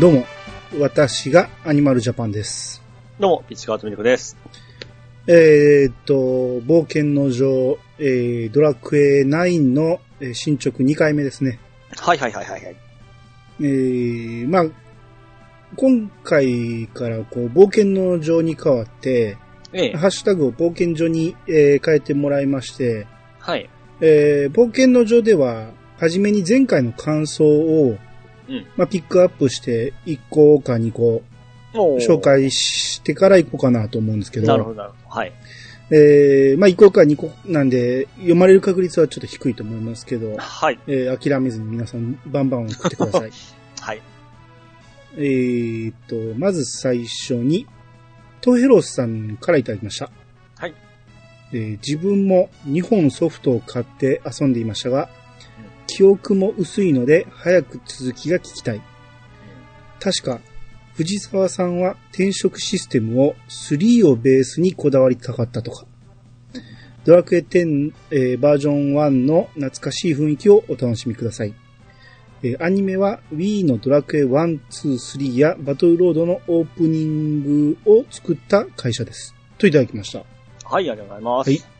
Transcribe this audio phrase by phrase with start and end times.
[0.00, 0.24] どうも、
[0.80, 2.82] 私がアニマルジャパンです。
[3.20, 4.36] どうも、市川とみるこです。
[5.28, 6.14] えーっと、
[6.66, 11.60] 冒険の城、えー、ドラクエ9のえー進捗2回目ですね。
[11.96, 12.76] はいはいはいはいはい。
[13.60, 14.64] えー、まあ、
[15.76, 19.38] 今回からこう、冒険の城に変わって、
[19.72, 23.06] ええ、ハッシュタグを冒険所に、えー変えてもらいまして、
[23.38, 23.70] はい。
[24.00, 27.96] えー冒険の城では、はじめに前回の感想を、
[28.48, 31.22] うんまあ、ピックアップして、1個か2個
[31.74, 32.20] 紹。
[32.20, 35.16] 介してから行こうかなと思うんですけど、なるほどなるほど。
[35.20, 35.32] はい。
[35.90, 40.78] えー、まあ、1個か2個なんで、読まれる確率はちょっと低いと思いますけど、はい。
[40.86, 43.30] えー諦めずに皆さんバンバン送ってくださ い。
[43.80, 44.02] はい。
[45.16, 47.66] えーっと、まず最初に、
[48.40, 50.10] トヘロスさんからいただきました。
[50.56, 50.74] はい。
[51.52, 55.08] えー自分も2本ソフトを買って遊んでいましたが、
[55.86, 58.82] 記憶も薄いので早く続きが聞きたい。
[60.00, 60.40] 確か、
[60.94, 65.86] 藤沢さんは転職システムを3をベースにこだわりたかったとか。
[67.04, 71.54] ドラクエ10、えーバージョン1の懐かしい雰囲気をお楽しみください。
[72.42, 79.34] えーアニメは Wii のドラクエ1、2、3やバトルロードのオープニングを作った会社です。
[79.58, 80.24] といただきました。
[80.64, 81.50] はい、ありがとうございます。
[81.50, 81.73] はい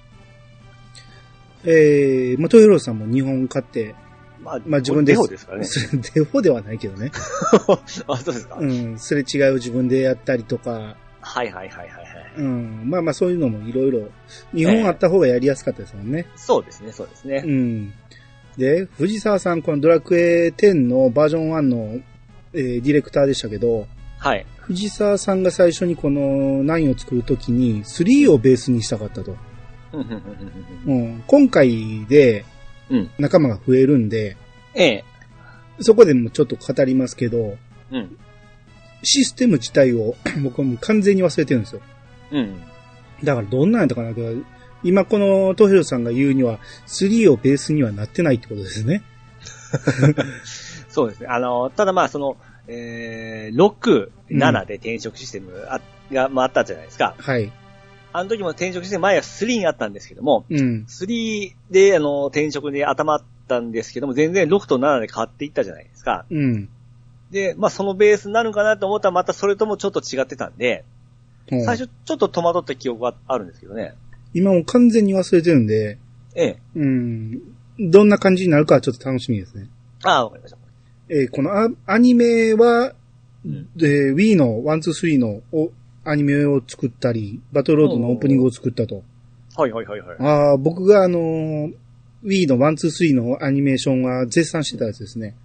[1.65, 3.95] えー、まあ、トヨロさんも日本買って、
[4.41, 5.67] まあ、まあ自分でデフォですからね。
[6.15, 7.11] デフォではないけどね。
[8.07, 8.57] あ、そうですか。
[8.61, 11.89] うん、すれ違いを自分でやったりとか、はいはいはいはいはい。
[12.37, 14.09] うん、まあまあそういうのもいろいろ、
[14.55, 16.27] 日本あった方がやりやすかったですもんね。
[16.37, 17.51] そうですね、そうですねう。
[17.51, 17.93] ん。
[18.59, 22.01] で、藤沢さん、このドラクエ10のバージョン1の、
[22.53, 23.87] えーディレクターでしたけど、
[24.19, 24.47] はい。
[24.59, 26.21] 藤沢さんが最初にこの
[26.65, 29.37] 9を作るときに3をベースにしたかったと。
[29.95, 30.15] うんうんうん
[30.87, 32.45] うんうんうん、今回で
[32.91, 34.37] うん仲間が増えるんで、
[34.75, 35.05] ええ。
[35.81, 37.57] そこでもちょっと語りますけど、
[37.91, 38.17] うん。
[39.03, 41.81] システム自体を 僕はもう完全に忘れてるんですよ。
[42.33, 42.61] うん。
[43.23, 44.13] だからどんなんやったかな
[44.83, 49.03] 今このトヘロさんが言うには3をベースにはなってないってことですね。
[50.89, 51.29] そうですね。
[51.29, 52.37] あの、ただまあ、その、
[52.69, 55.81] えー、6、うん7で転職システムあ
[56.13, 57.15] が、まあ、あったじゃないですか。
[57.19, 57.53] はい。
[58.17, 60.87] あの時も転職システム前は3にあったんですけども、うん。
[60.89, 66.25] 3で、あの、転職で頭あったんですけども、全然6と7で変わっていったじゃないですか。
[66.31, 66.69] うん。
[67.33, 70.85] で、まあ、そのベースになるかなと思ったら、またそれともちょっと違ってたんで、
[71.51, 73.95] うん最初ちょっと戸惑った記憶があるんですけどね。
[74.33, 75.99] 今もう完全に忘れてるんで、
[76.37, 76.59] ええ。
[76.77, 77.43] うん。
[77.79, 79.69] どんな感じになるかはちょっと楽しみですね。
[80.05, 80.59] ああ、わかりました。
[81.09, 82.95] えーこのアアニメは、
[83.45, 85.71] うんで、Wii の1、2、3のお
[86.05, 89.03] アニメを作ったり、バトルロードのオープニングを作ったと。
[89.57, 90.17] はいはいはいはい。
[90.19, 91.75] ああ、僕があのー
[92.25, 95.37] Wii の1、2、3のアニメーションは絶賛してたやつですね。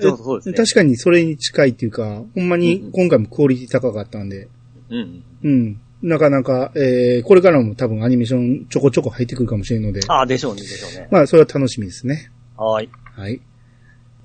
[0.00, 0.54] そうそうですね。
[0.56, 4.48] 確かにそれに近いっていうか、ほんまに今回もクオリティ高かったんで、
[4.90, 5.50] うんうん。
[5.50, 5.80] うん。
[6.02, 11.08] なかなか、えー、これからも多分アニメーションちょこちょこ入ってくるかもしれんので、ああ、でしょうね、でしょうね。
[11.10, 12.30] まあ、それは楽しみですね。
[12.58, 12.90] はい。
[13.16, 13.40] はい。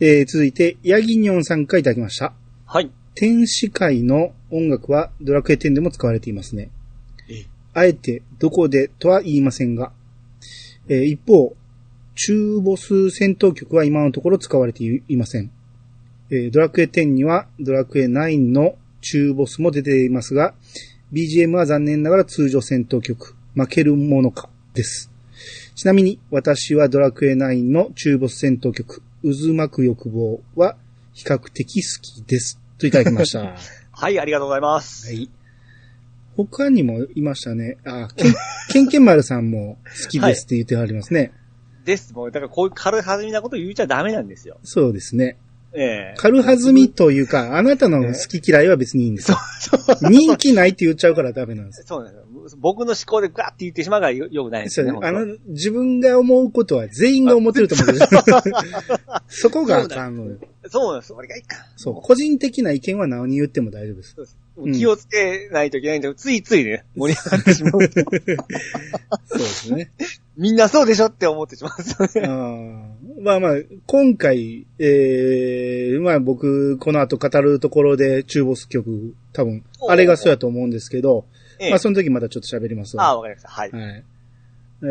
[0.02, 2.34] えー、続いて、ヤギニョンさんからいただきました。
[2.66, 2.92] はい。
[3.16, 6.70] 天使界の音楽はドラクエ10でも使われていますね
[7.30, 7.46] え。
[7.74, 9.92] あえてどこでとは言いませんが、
[10.88, 11.56] えー一方、
[12.16, 15.52] 中ボス戦闘曲は今のところ使われていません。
[16.30, 20.54] えードラクエ10にはドラクエ9の中ボスも出ていますが、
[21.14, 25.12] BGM は残念ながら通常戦闘曲、負けるものか、です。
[25.76, 30.78] ちなみに、私はドラクエ9の中ボス戦闘曲、渦巻く欲望は
[31.14, 32.59] 比較的好きです。
[32.80, 33.40] といただきました。
[33.40, 33.56] は
[33.92, 35.14] はい、ありがとうございます。
[35.14, 35.30] い。
[36.38, 37.78] 他にもいましたね。
[37.86, 38.34] あ、けん、
[38.72, 41.34] けんけん丸さんも好きですって言ってありますね。
[41.84, 42.14] です。
[42.14, 44.58] もう、だからこういう軽はずみなこと言っちゃダメなんですよ。
[44.64, 45.38] そうですね。
[45.74, 49.38] ええ軽はずみというか、あなたの好き嫌いは別にいいんですよ。
[50.02, 51.86] 人気ないって言っちゃうからダメなんですよ。
[51.88, 52.20] そうなんで
[52.50, 52.58] すよ。
[52.60, 54.94] 僕の思考でガーって言ってしまうからよよくないんですよね。
[54.94, 55.08] そうね。
[55.08, 58.24] あ本の、自分が思うことは全員が思ってると思うんですよ。
[59.28, 60.38] そこがあかんのよ。
[60.70, 61.14] 当そうなんです。
[61.14, 61.58] それがいいか。
[61.76, 61.96] そう。
[62.02, 64.14] 個人的な意見は何言っても大丈夫です。
[64.16, 64.38] そうです
[64.74, 67.72] 気をつけないといけないんで、ついついね、盛り上がってしまう。
[69.26, 69.92] そうですね。
[70.38, 72.28] みんなそうでしょって思ってしまうんですよね。
[73.22, 73.54] まあまあ、
[73.86, 81.26] 今回、えー、まあ僕、この後語るところで中ボス曲、多分、あれがそうやと思うんですけど、
[81.60, 83.04] ええまあその時またちょっと喋りますわ。
[83.06, 83.50] ああ、わかりました。
[83.50, 83.72] はい。
[83.72, 84.04] はい。
[84.82, 84.90] えー、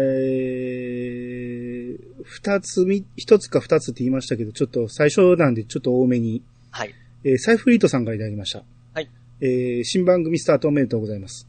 [2.23, 6.95] 二つみ、一つか二つって言いましたけど、ちょっと最初なんでちょっと多めに、はい。
[7.25, 8.63] えーサイフリートさんからいただきました。
[8.95, 9.11] はい。
[9.41, 11.49] えー新番組スタートおめでとうございます。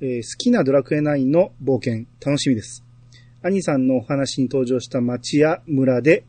[0.00, 2.84] えー好きなドラクエ9の冒険、楽しみです。
[3.42, 6.24] 兄さんのお話に登場した町や村で、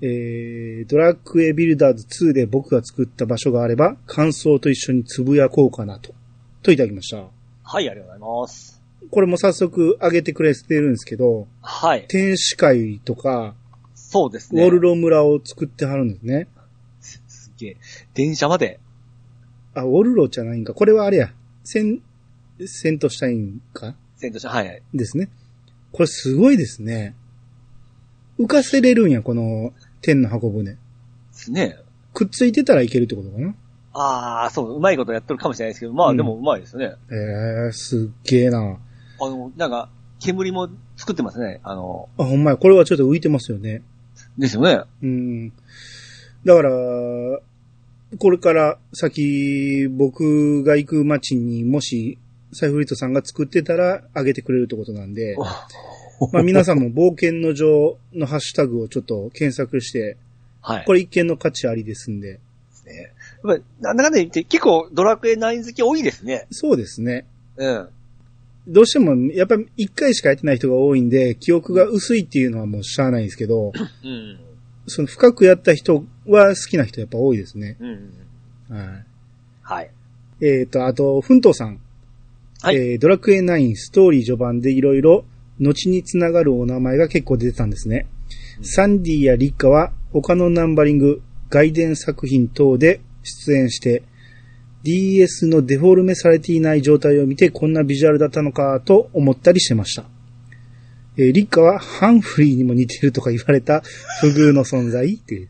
[0.00, 6.14] えー、ドラッグエビルダーズ2で僕が作った場所があれば、感想と一緒につぶやこうかなと。
[6.62, 7.24] といただきました。
[7.62, 8.73] はい、ありがとうございます。
[9.10, 12.06] これも早速上げてくれてるんですけど、はい。
[12.08, 13.54] 天使会とか、
[13.94, 14.62] そうですね。
[14.62, 16.48] ウォルロ村を作ってはるんですね。
[17.00, 17.76] すすっげえ。
[18.14, 18.80] 電車まで。
[19.74, 20.74] あ、ウォルロじゃないんか。
[20.74, 21.32] これはあれや。
[21.64, 22.00] セン、
[22.64, 24.82] セントシュタインか先頭車、はいはい。
[24.94, 25.28] ですね。
[25.92, 27.14] これすごいですね。
[28.38, 30.64] 浮かせれるんや、この天の箱舟。
[30.64, 30.78] で
[31.32, 31.78] すね。
[32.12, 33.54] くっついてたらいけるってことかな？
[33.92, 36.94] ああ、そう、うまいことやってるかもしれないですけど、まあ、うんでもうまいですよね。
[37.10, 38.78] えー、すっげえな。
[39.20, 39.88] あの、なんか、
[40.20, 41.60] 煙も作ってますね。
[41.62, 42.56] あの、あ、ほんまや。
[42.56, 43.82] これはちょっと浮いてますよね。
[44.38, 44.82] ですよね。
[45.02, 45.52] うん。
[46.44, 46.70] だから、
[48.18, 52.18] これから先、僕が行く街にもし、
[52.52, 55.36] サイフリットさんが作ってたら、あげてくれるってことなんで、
[56.32, 60.16] まあ皆さんも冒険の城のハッシュタグをちょっと検索して、
[60.60, 60.84] はい。
[60.84, 62.34] これ一見の価値ありですんで。
[62.34, 62.40] で
[62.72, 62.94] すね。
[62.96, 63.12] やっ
[63.42, 66.46] ぱり、なんだかんだ言って、結構ドラクエ9好き多いですね。
[66.50, 67.26] そうですね。
[67.56, 67.88] うん。
[68.66, 73.72] どうしても、やっぱ一回しかやってない人が多いんで、記憶が薄いっていうのはもうしゃあないんですけど、
[74.04, 74.40] うん。
[74.86, 77.76] その深くやった人は好きな人やっぱ多いですね。
[77.80, 78.12] うん。
[78.70, 79.04] はい。
[79.62, 79.90] はい。
[80.40, 81.80] えっ、と、あと、奮闘さん。
[82.62, 85.26] はいえードラクエ9ストーリー序盤でいろいろ、
[85.60, 88.06] 後につながるお名前が結構出てたんですね。
[88.58, 94.02] うんサンディやリッカは他のナンバリング、外伝作品等で出演して、
[94.84, 100.04] DS のデフォルメされていない状態を見てこんなビジュアルだったのかと思ったりしてました。
[101.16, 103.82] えーリッカはハンフリーにも似てるとか言われた
[104.20, 105.48] 不遇の存在っていう。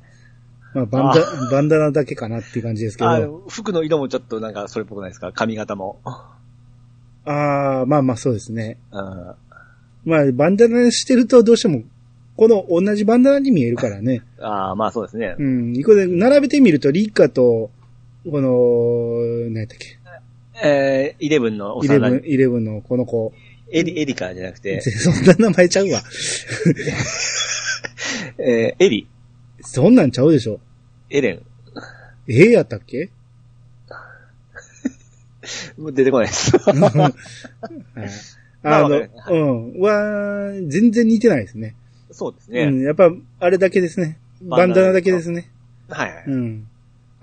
[0.74, 3.44] まあ、バンダ、バンダナだけかなっていう感じですけど。
[3.48, 5.30] 服の色もちょっとなんかそれっぽくないですか？
[5.32, 6.00] 髪型も。
[7.24, 8.76] ああ、まあまあそうですね。
[8.92, 9.00] うん。
[10.04, 11.82] まあ、バンダナしてるとどうしても、
[12.36, 14.22] この同じバンダナに見えるからね。
[14.38, 15.42] ああ、まあそうですねう。
[15.42, 15.82] ん。
[15.82, 17.70] これ並べてみると、リッカと、
[18.30, 19.98] この、何やったっけ、
[20.62, 23.32] えー、イレブンのイレブン、イレブンのこの子。
[23.70, 26.02] エリ、エリカじゃなくて、 そんな名前ちゃうわ。
[28.38, 29.08] えー、エリ、
[29.60, 30.60] そんなんちゃうでしょ。
[31.10, 31.42] エレン。
[32.28, 33.10] ええやったっけ？
[35.76, 36.56] もう出てこないです。
[36.56, 36.76] はい
[38.66, 39.78] あの、まあねうん。
[39.78, 41.76] は、全然似てないですね。
[42.10, 42.62] そうですね。
[42.62, 42.80] うん。
[42.82, 44.18] やっぱ、あれだけですね。
[44.40, 45.50] バンダナだけですね。
[45.88, 46.24] はいはい。
[46.28, 46.66] うん。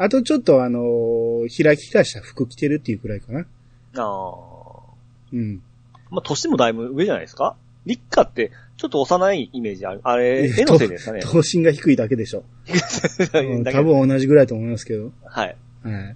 [0.03, 3.42] あとちょっとあのー、ひらひらした服着てるっていうくらいかな。
[3.42, 3.45] あ
[3.98, 4.94] あ。
[5.33, 5.62] うん。
[6.09, 7.56] まあ、年もだいぶ上じゃないですか？
[7.86, 10.01] リッカって、ちょっと幼いイメージある。
[10.03, 11.21] あれ、絵のせいですかね？
[11.21, 12.44] 頭身が低いだけでしょ。
[13.71, 15.12] 多分同じぐらいと思いますけど。
[15.24, 15.56] はい。
[15.83, 16.15] はい。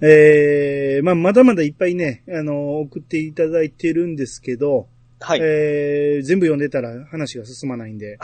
[0.00, 4.88] えー、まあ、まだまだいっぱいね、あの、送っていただいてるんですけど、
[5.22, 5.40] はい。
[5.42, 8.18] えー、全部読んでたら話が進まないんで、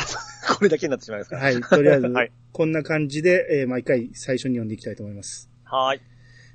[0.57, 5.49] これだけになってしまいますかはい、とりあえずはい、こんな感じで、えー毎回最初に読んでいきたいと思います。
[5.65, 6.01] はい。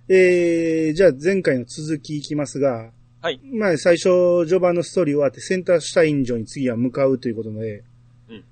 [0.10, 2.92] えー、じゃあ前回の続きいきますが、
[3.22, 3.40] はい。
[3.54, 7.84] まあ、最初、序盤のストーリー終わって、センターシュタイン城に次は向かうということで、
[8.30, 8.44] うん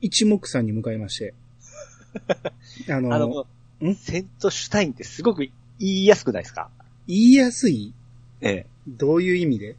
[0.00, 1.34] 一目散に向かいまして。
[2.88, 3.46] あの、あの
[3.90, 5.50] ん、セントシュタインってすごく言
[5.80, 6.70] いやすくないですか？
[7.08, 7.92] 言いやすい？
[8.40, 8.66] ええ。
[8.86, 9.74] どういう意味で？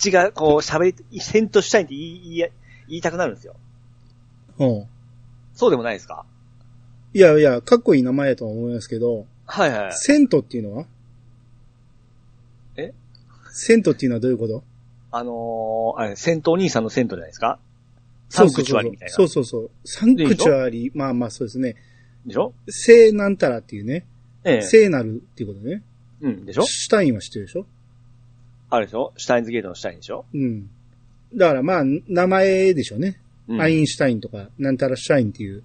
[0.00, 2.48] 口がこう喋り、セントシュタインって言い、言いや、
[2.88, 3.54] 言いたくなるんですよ。
[4.58, 4.86] うん。
[5.54, 6.24] そうでもないですか？
[7.12, 9.92] いやいや、かっこいい名前やとは思いますけど、はいはい。
[9.92, 10.86] セントっていうのは？
[12.76, 12.94] え？
[13.52, 14.64] セントっていうのはどういうこと？
[15.12, 17.58] あのー、あれ、セントお兄さんのセントじゃないですか？
[18.30, 19.12] サンクそうそうそうチュアリみたいな。
[19.12, 19.70] そうそうそう。
[19.84, 21.76] サンクチュアリ、まあまあそうですね。
[22.24, 22.54] でしょ？
[22.68, 24.06] 聖なんたらっていうね。
[24.44, 24.62] ええ。
[24.62, 25.82] 聖なるっていうことね。
[26.22, 26.62] うん、でしょ？
[26.62, 27.66] シュタインは知ってるでしょ？
[28.70, 29.12] あれでしょ？
[29.16, 30.24] シュタインズゲートのシュタインでしょ？
[30.32, 30.70] うん。
[31.34, 33.20] だからまあ、名前でしょうね。
[33.48, 35.62] うんアインシュタインとか、なんたらシュタインっていう。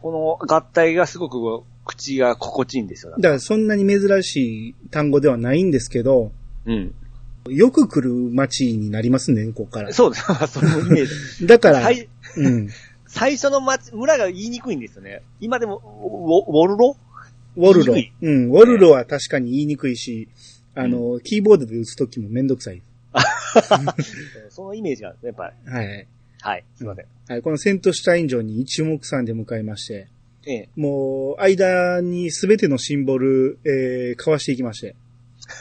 [0.00, 3.12] この合体がすごく口が心地いいんですよ。
[3.12, 6.32] だからそんなに珍しい単語ではないんですけど、
[6.66, 6.94] うん。
[7.48, 9.92] よく来る街になりますね、ここから。
[9.92, 10.24] そうです。
[10.48, 11.06] そのイメー
[11.38, 11.46] ジ。
[11.46, 12.68] だから、最うん。
[13.06, 15.22] 最初の町、村が言いにくいんですよね。
[15.40, 16.96] 今でも、ウォウォルロ？
[17.56, 17.94] ウォルロ。
[18.22, 20.28] うん、ウォルロは確かに言いにくいし、
[20.74, 22.82] あの、キーボードで打つときもめんどくさい。
[24.50, 25.70] そのイメージが、やっぱり。
[25.70, 26.06] はい。
[26.40, 26.64] はい。
[26.74, 27.06] すいません。
[27.28, 30.08] はい、このセントシュタイン城に一目散で向かいまして、
[30.46, 30.68] ええ。
[30.74, 34.96] もう、間にすべてのシンボル、えー、かわしていきまして。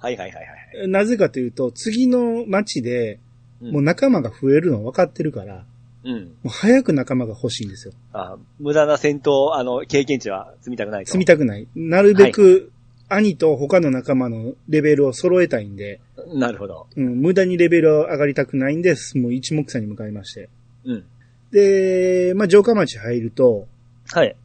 [0.00, 0.88] はいはいはいはい。
[0.88, 5.64] なぜかというと、次の街で、うんもう仲間が増えるの分かってるから、
[6.04, 6.24] うん。
[6.24, 7.94] もう早く仲間が欲しいんですよ。
[8.12, 11.12] あ無駄な戦闘、あの、経験値は積みたくないと。
[11.12, 11.66] 積みたくない。
[11.74, 12.72] なるべく、
[13.08, 16.00] 兄と他の仲間のレベルを揃えたいんで、
[16.34, 16.86] なるほど。
[16.96, 19.18] うん、無駄にレベルを上がりたくないんです。
[19.18, 20.48] もう一目散に向かいまして。
[20.84, 21.04] うん。
[21.50, 23.68] で、まあ、城下町入ると、
[24.12, 24.36] はい。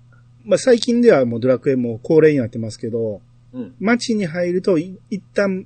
[0.43, 3.21] まあ、最近ではもうドラクエも恒例になってますけど、
[3.53, 3.75] うん。
[3.79, 5.65] 街に入ると、い一旦、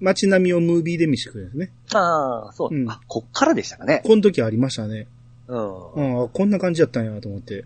[0.00, 1.72] 街並みをムービーで見せてくれるんですね。
[1.94, 4.02] ああ、そう、うんあ、こっからでしたかね。
[4.04, 5.06] この時ありましたね。
[5.48, 5.92] うん。
[5.92, 7.64] うん、あこんな感じだったんやと思って。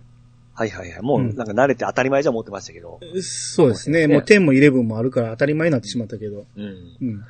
[0.55, 1.03] はいはいはい。
[1.03, 3.01] もう、うんなんか慣れて当たり前じゃ思ってましたけど。
[3.23, 4.07] そうですね。
[4.07, 6.47] もう10も11もあるから当たり前になってしまったけど。
[6.57, 6.97] うん。
[7.01, 7.25] うん。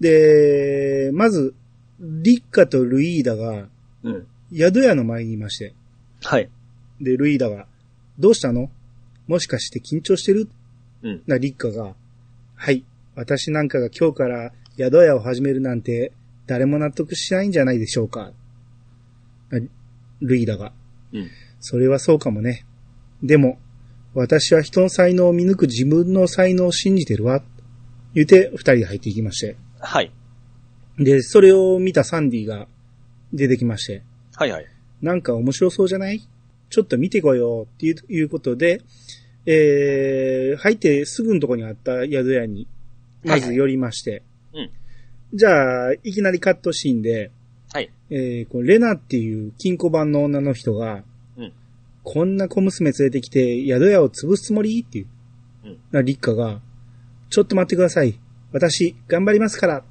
[0.00, 1.54] で、まず、
[2.00, 3.66] リッカとルイーダが
[4.04, 4.26] うん。
[4.56, 5.74] 宿屋の前にいまして。
[6.22, 6.48] はい。
[7.00, 7.66] で、ルイーダが、
[8.18, 8.70] どうしたの？
[9.26, 10.48] もしかして緊張してる？
[11.02, 11.22] うん。
[11.26, 11.94] な、リッカが、
[12.54, 12.84] はい。
[13.14, 16.12] 私なんかが今日から宿屋を始めるなんて、
[16.46, 18.32] 誰も納得しないんじゃないでしょうか。
[19.50, 19.54] あ
[20.20, 20.72] ルイーダが、
[21.12, 21.28] うん。
[21.60, 22.64] それはそうかもね。
[23.22, 23.58] でも、
[24.14, 27.42] 私は人の才能を見抜く自分の才能を信じてるわ。
[28.14, 29.56] 言うて、二人で入っていきまして。
[29.80, 30.12] はい。
[30.98, 32.66] で、それを見たサンディが
[33.32, 34.02] 出てきまして、
[34.34, 34.66] はいはい。
[35.02, 36.20] なんか面白そうじゃない？
[36.70, 38.82] ちょっと見てこようっていういうことで、
[39.46, 42.66] えー、入ってすぐのとこにあった宿屋に、
[43.24, 44.22] まず寄りまして、
[44.52, 44.70] うん。
[45.34, 47.30] じゃあ、いきなりカットシーンで、
[47.72, 47.90] はい。
[48.10, 51.04] えー、こうレナっていう金庫版の女の人が、うん。
[52.10, 54.82] こんな小娘連れてきて宿屋を潰すつもり？
[54.82, 55.06] っていう。
[55.64, 55.78] うん。
[55.90, 56.62] な、リッカが、
[57.28, 58.18] ちょっと待ってください。
[58.50, 59.84] 私、頑張りますから。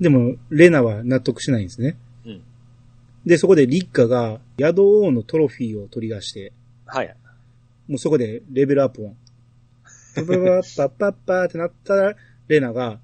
[0.00, 1.96] でも、レナは納得しないんですね。
[2.24, 2.42] うん。
[3.24, 6.52] で、そこでリッカが宿王のトロフィーを取り出して、
[6.84, 7.16] はい。
[7.86, 9.14] もうそこでレベルアップを。
[10.16, 12.16] パパパッパッパッパーってなったら、
[12.48, 12.98] レナが、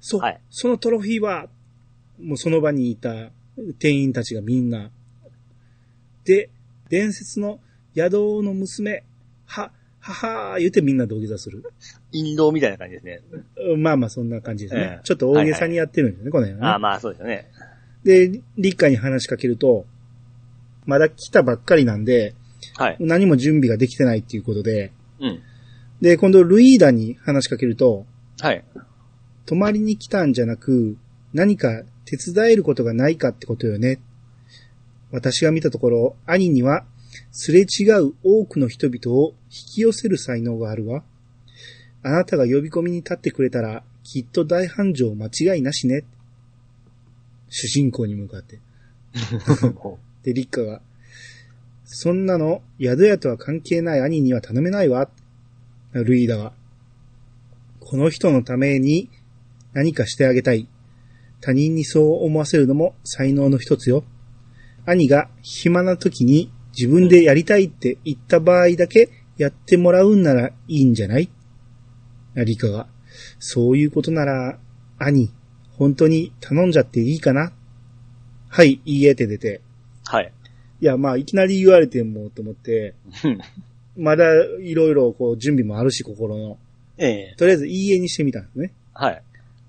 [0.00, 1.46] そ、はいそのトロフィーは、
[2.20, 3.30] もうその場にいた
[3.78, 4.90] 店員たちがみんな、
[6.26, 6.50] で、
[6.90, 7.60] 伝説の
[7.98, 9.04] 宿王の娘、
[9.46, 11.64] は、ははー言ってみんな土下座する。
[12.12, 13.20] 引導みたいな感じですね。
[13.76, 14.80] まあまあそんな感じですね。
[14.80, 16.72] ええちょっと大げさにやってるんですよね、この辺はね。
[16.72, 17.46] ああ、まあそうですよね。
[18.04, 19.86] で、リッカに話しかけると、
[20.86, 22.34] まだ来たばっかりなんで、
[22.76, 22.96] はい。
[23.00, 25.40] 何も準備ができてないっていうことで、うん。
[26.00, 28.06] で、今度ルイーダに話しかけると、
[28.40, 28.64] はい。
[29.46, 30.96] 泊まりに来たんじゃなく、
[31.34, 34.00] 何か手伝えることがないかってことよね。
[35.10, 36.84] 私が見たところ、兄には、
[37.40, 41.04] すれ違う多くの人々を引き寄せる才能があるわ。
[42.02, 46.02] あなたが呼び込みに立ってくれたら、きっと大繁盛間違いなしね。
[47.48, 48.58] 主人公に向かって。
[50.24, 50.82] で、リッカが、
[51.84, 55.08] そんなの宿屋とは関係ない兄には頼めないわ。
[55.92, 56.54] ルイーダは、
[57.78, 59.10] この人のために
[59.74, 60.66] 何かしてあげたい。
[61.40, 64.02] 他人にそう思わせるのも才能の一つよ。
[64.86, 71.28] 兄が暇な時に自分でやりたいって言った場合だけやってもらうんならいいんじゃない？
[72.36, 72.86] リカが、
[73.40, 74.60] そういうことなら、
[74.98, 75.32] 兄、
[75.72, 77.52] 本当に頼んじゃっていいかな？
[78.48, 79.60] はい、いいえって出て。
[80.04, 80.32] はい。
[80.80, 82.94] いや、まあ、いきなり言われてもと思って、
[83.24, 83.40] うん
[84.00, 86.58] まだいろいろこう準備もあるし、心の。
[86.98, 88.72] ええとりあえずいいえにしてみたんですね。
[88.94, 89.22] はい。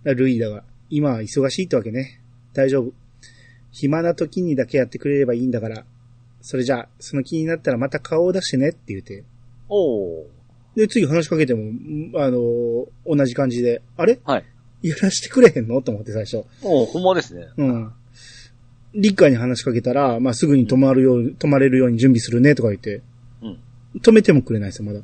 [0.03, 0.63] ルイーダが。
[0.91, 2.21] 今は忙しいってわけね。
[2.53, 2.93] 大丈夫。
[3.71, 5.83] 暇な時にだけやってくれればいいんだから。
[6.41, 9.23] それじゃあ、その気になったらまた顔を出してねって言って。
[9.67, 10.25] おー。
[10.75, 14.19] で、次話しかけても、んあの同じ感じで、あれ？
[14.23, 14.45] はい。
[14.87, 15.81] やらしてくれへんの？
[15.81, 16.45] と思って最初。
[16.63, 17.47] おー、ほんまですね。
[17.57, 17.91] うん。
[18.95, 23.01] リッカーに話しかけたら、まあ、すぐに止まるよう、止まれるように準備するねとか言って、
[23.41, 23.59] うん。
[24.01, 25.01] 止めてもくれないですよ、まだ。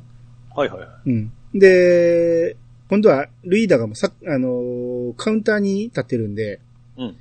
[0.54, 1.10] はいはいはい。
[1.10, 1.32] うん。
[1.54, 2.56] で、
[2.88, 6.60] 今度は、ルイーダがもうさ、あのーカウンターに立ってるんで、
[6.96, 7.16] うん。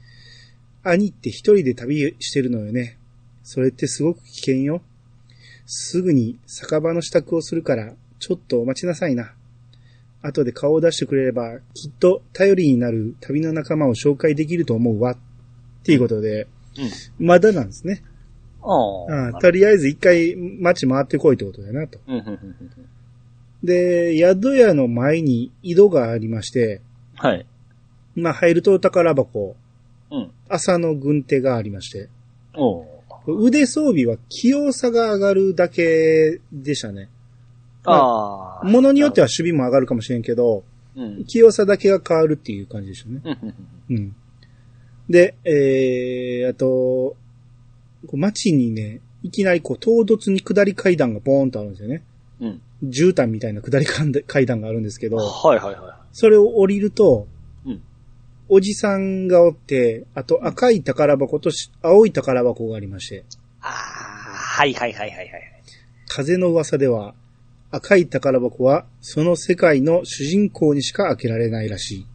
[0.83, 2.97] 兄って一人で旅してるのよね。
[3.45, 4.81] それってすごく危険よ。
[5.67, 9.33] すぐに酒場の支度をするから、ちょっとお待ちなさいな。
[10.23, 15.11] 後で顔を出してくれれば、きっと頼りになる旅の仲間を紹介できると思うわ。
[15.11, 15.17] っ
[15.83, 16.47] ていうことで、
[17.19, 17.27] うん。
[17.27, 18.01] まだなんですね。
[18.63, 19.39] ああ。
[19.39, 21.99] とりあえず一回街回ってこいってことだなと。
[23.63, 26.81] で、宿屋の前に井戸がありまして、
[27.15, 27.45] はい。
[28.15, 29.55] まあ入ると宝箱、
[30.09, 30.31] うん。
[30.49, 32.09] 朝の軍手がありまして、
[32.55, 32.94] おー。
[33.33, 37.09] 腕装備は器用さが上がるだけでしたね。
[37.83, 38.67] ああ。
[38.67, 40.63] ものによっては守備も上がるかもしれんけど、
[40.95, 41.25] うん。
[41.25, 43.37] 器用さだけが変わるっていう感じでしたね。
[43.89, 44.15] うん。
[45.09, 47.15] で、えー、あと、
[48.13, 52.03] 街にね、いきなりこう、唐突に下り階段がボーンとあるんですよね。
[52.39, 52.61] うん。
[52.83, 57.34] 絨毯みたいな下り階段があるんですけど、はいはいはそれを降りると、うん
[58.47, 63.19] おじさんがおって、あと赤い宝箱とし青い宝箱がありまして、い。
[63.61, 63.71] ああ、
[64.61, 65.31] はいはいはいはいはい。
[66.07, 67.15] 風の噂では、
[67.71, 72.07] 赤い宝箱はその世界の主人公にしか開けられないらしい。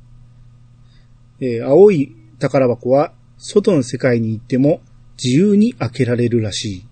[1.41, 4.81] えー青い宝箱は外の世界に行っても
[5.23, 6.87] 自由に開けられるらしい。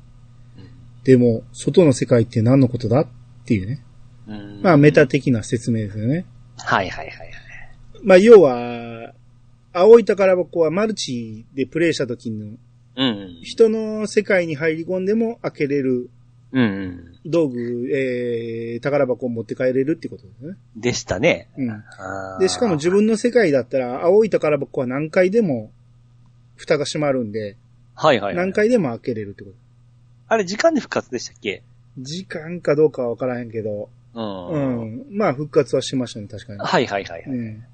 [1.05, 3.01] でも、外の世界って何のことだ？
[3.01, 3.07] っ
[3.47, 3.83] ていうね。
[4.27, 6.27] うんまあ、メタ的な説明ですよね。
[6.59, 7.31] はいはいはいはい。
[8.03, 8.57] まあ、要は、
[9.79, 12.57] 青い宝箱はマルチでプレイした時の
[12.97, 13.39] うん。
[13.43, 16.11] 人の世界に入り込んでも開けれる。
[17.27, 20.55] 道具、えー、宝箱を持って帰れるってことですね。
[20.77, 21.51] でしたね。
[21.59, 21.85] うん。
[22.41, 25.71] で、しかも自分の世界だったら、青い宝箱は何回でも
[26.57, 27.57] 蓋が閉まるんで、
[27.95, 28.35] はいはいはい。
[28.37, 29.57] 何回でも開けれるってこと。
[30.29, 31.63] あれ、時間で復活でしたっけ？
[31.99, 34.81] 時間かどうかはわからへんけど、うん。
[34.81, 35.07] うん。
[35.11, 36.61] まあ、復活はしましたね、確かに。
[36.61, 37.31] はいはいはいはい。
[37.31, 37.65] うん。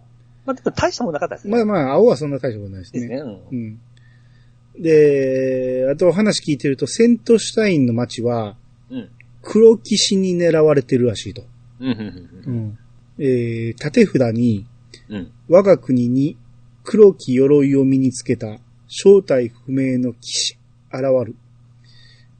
[0.46, 1.52] まあでも大したもんなかったですね。
[1.54, 3.16] まあまあ、青はそんな大したことないですですね。
[3.16, 3.20] ね。
[3.22, 4.82] うんうん。
[4.82, 8.56] で、あと話聞いてると、セントシュタインの街は、
[8.90, 9.10] うん。
[9.42, 11.44] 黒騎士に狙われてるらしいと。
[11.80, 12.78] うん。
[13.18, 14.66] えー、縦札に、
[15.08, 15.32] うん。
[15.48, 16.36] 我が国に
[16.82, 18.58] 黒き鎧を身につけた
[18.88, 20.58] 正体不明の騎士、
[20.92, 21.36] 現る。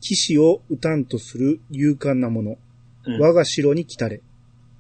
[0.01, 2.59] 騎士を撃たんとする勇敢な者。
[3.07, 3.21] うん。
[3.21, 4.21] 我が城に来たれ。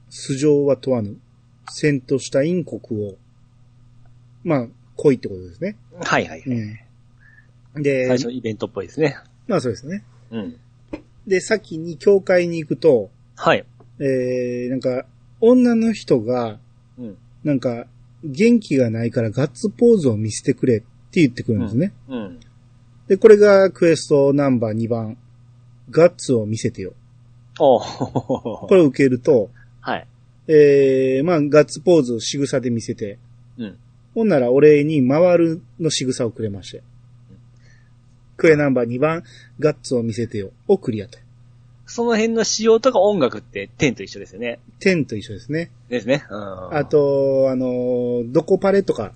[0.08, 1.18] 素性は問わぬ。
[1.70, 3.14] セントシュタイン国王。
[4.42, 4.66] まあ、
[4.96, 5.76] 恋ってことですね。
[6.00, 6.42] はいはい。
[6.46, 7.82] うん。
[7.82, 9.16] で、最初のイベントっぽいですね。
[9.46, 10.04] まあそうですね。
[10.30, 10.56] うん。
[11.26, 13.64] で、先に教会に行くと、はい。
[13.98, 15.06] えー、なんか、
[15.40, 16.58] 女の人が、
[16.98, 17.16] うん。
[17.42, 17.86] なんか、
[18.22, 21.92] 元気がないからガッツポーズを見せてくれって言ってくるんですね。
[22.08, 22.40] うん。
[23.08, 25.18] で、これがクエストナンバー2番。
[25.90, 26.94] ガッツを見せてよ。
[27.58, 27.78] お
[28.66, 30.06] これを受けると、はい。
[30.46, 33.18] えー、まあ、ガッツポーズを仕草で見せて、
[33.58, 33.78] うん。
[34.14, 36.82] ほんならお礼に回るの仕草をくれまして。
[38.36, 39.22] クエナンバー2番、
[39.58, 40.50] ガッツを見せてよ。
[40.68, 41.18] をクリアと。
[41.86, 44.58] その辺の仕様とか音楽って10と一緒ですよね。
[44.80, 45.70] 10と一緒ですね。
[45.88, 46.24] ですね。
[46.30, 46.76] うん。
[46.76, 49.12] あ、と、あのー、ドコパレとか、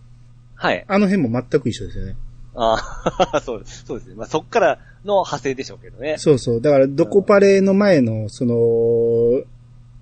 [0.54, 0.84] はい。
[0.88, 2.16] あの辺も全く一緒ですよね。
[2.54, 3.84] ああ、 そうです。
[3.86, 4.16] そうですね。
[4.16, 6.16] まあ、そっからの派生でしょうけどね。
[6.18, 6.60] そうそう。
[6.60, 9.44] だから、ドコパレの前の、その、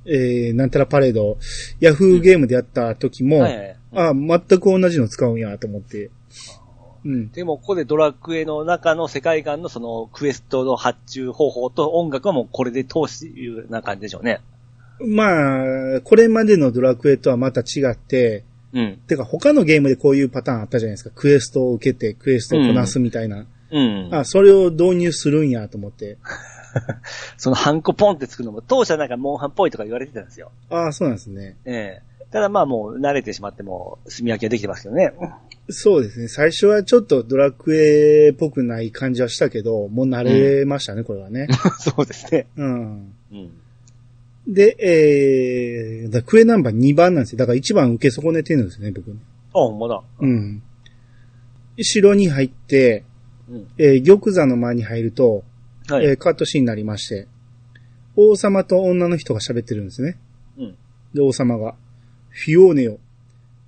[0.07, 1.39] えー、なんたらパレード、
[1.81, 3.77] ヤフーゲームでやった時も、はいはい。
[3.93, 6.11] あ全く同じの使うんやと思って。
[7.05, 7.31] うん。
[7.31, 14.41] でも、ここでドラクエの中の世界観のそのクエストの発注方法と音楽はもうこれで通しいうような感じでしょうね。
[15.01, 18.99] まあ、これまでのドラクエとはまた違って、うん。
[19.07, 21.11] てか他のゲームでこういうパターンあったじゃないですか。
[21.15, 23.47] クエストを受けて、クエストをこなすみたいな。
[23.71, 24.09] うん。
[24.13, 26.19] あ、それを導入するんやと思って。
[27.37, 30.51] そのハンコポンってつくのも、当初なんかモンハンっぽいとか言われてたんですよ。
[30.71, 31.57] あそうなんですね。
[31.65, 35.13] ええただまあもう慣れてしまっても、炭焼きはできてますけどね。
[35.69, 36.29] そうですね。
[36.29, 41.49] 最初はちょっとドラクエっぽくない感じはしたけど、もう慣れましたね、これはね。
[41.79, 42.47] そうですね。
[42.57, 43.13] うん。
[43.33, 43.51] うん。
[44.47, 47.39] で、えー、だクエナンバー2番なんですよ。
[47.39, 49.11] だから1番受け損ねてるんですね、僕。
[49.11, 49.15] あ、
[49.53, 50.03] ほんまだ。
[50.21, 50.63] うん。
[51.81, 53.05] 城に入って、
[53.49, 53.67] うん。
[53.79, 55.45] えー玉座の前に入ると、
[55.89, 56.07] はい。
[56.07, 57.29] えーカットシーンになりまして、
[58.17, 60.19] 王様と女の人が喋ってるんですね。
[60.59, 60.77] うん。
[61.15, 61.75] で、王様が、
[62.31, 62.99] フィオーネよ。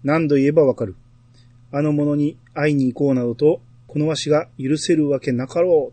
[0.03, 0.97] 何度言えばわかる。
[1.71, 5.93] あの者に会いに行こうなどと、このわしが許せるわけなかろ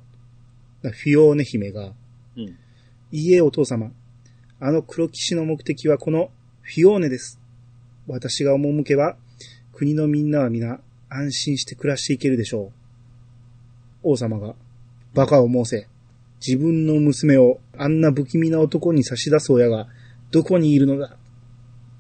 [0.82, 0.84] う。
[0.84, 1.94] だフィオーネ姫が、
[2.38, 2.44] うん。
[2.44, 2.58] い
[3.12, 3.92] いえ、お父様。
[4.60, 7.40] あの黒騎士の目的はこのフィオーネです。
[8.08, 9.18] 私が赴けば、
[9.74, 12.72] 国のみんなは皆安心して暮らしていけるでしょ
[14.04, 14.12] う。
[14.12, 14.56] 王様が、
[15.14, 15.88] バカを申せ。
[16.46, 19.88] 自分の娘をあんな不気味な男に差し出す親が
[20.32, 21.08] どこにいるのだ？
[21.08, 21.18] っ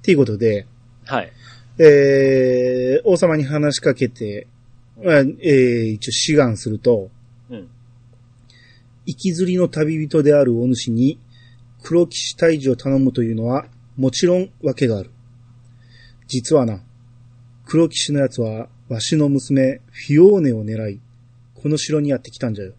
[0.01, 0.67] ていうことで、
[1.05, 1.31] はい。
[1.79, 4.47] えー、王様に話しかけて、
[5.03, 7.09] まあえー、一応志願すると、
[7.49, 7.69] うん。
[9.07, 11.19] 生きずりの旅人であるお主に
[11.83, 13.65] 黒騎士退治を頼むというのは
[13.97, 15.11] もちろん訳がある。
[16.27, 16.81] 実はな、
[17.65, 21.01] 黒騎士のやつはわしの娘フィオーネを狙い、
[21.55, 22.73] この城にやってきたんじゃよ。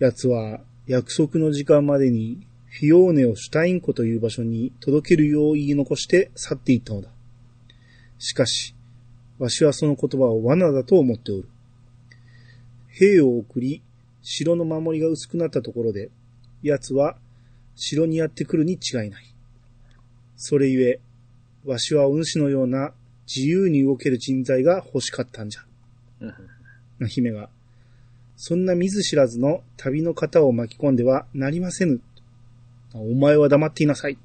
[0.00, 7.10] うん奴は約束の時間までにフィオーネをシュタイン湖という場所に届けるよう言い残して去っていったのだ。
[8.18, 8.74] しかし、
[9.38, 11.48] わしはその言葉を罠だと思っておる。
[12.88, 13.82] 兵を送り、
[14.22, 16.10] 城の守りが薄くなったところで、
[16.62, 17.16] 奴は
[17.74, 19.34] 城にやってくるに違いない。
[20.36, 21.00] それゆえ、
[21.64, 22.92] わしはお主のような
[23.26, 27.06] 自由に動ける人材が欲しかったんじゃ。
[27.06, 27.50] 姫が、
[28.42, 32.00] そんな見ず知らずの旅の方を巻き込んではなりませぬ。
[32.94, 34.16] お前は黙っていなさい。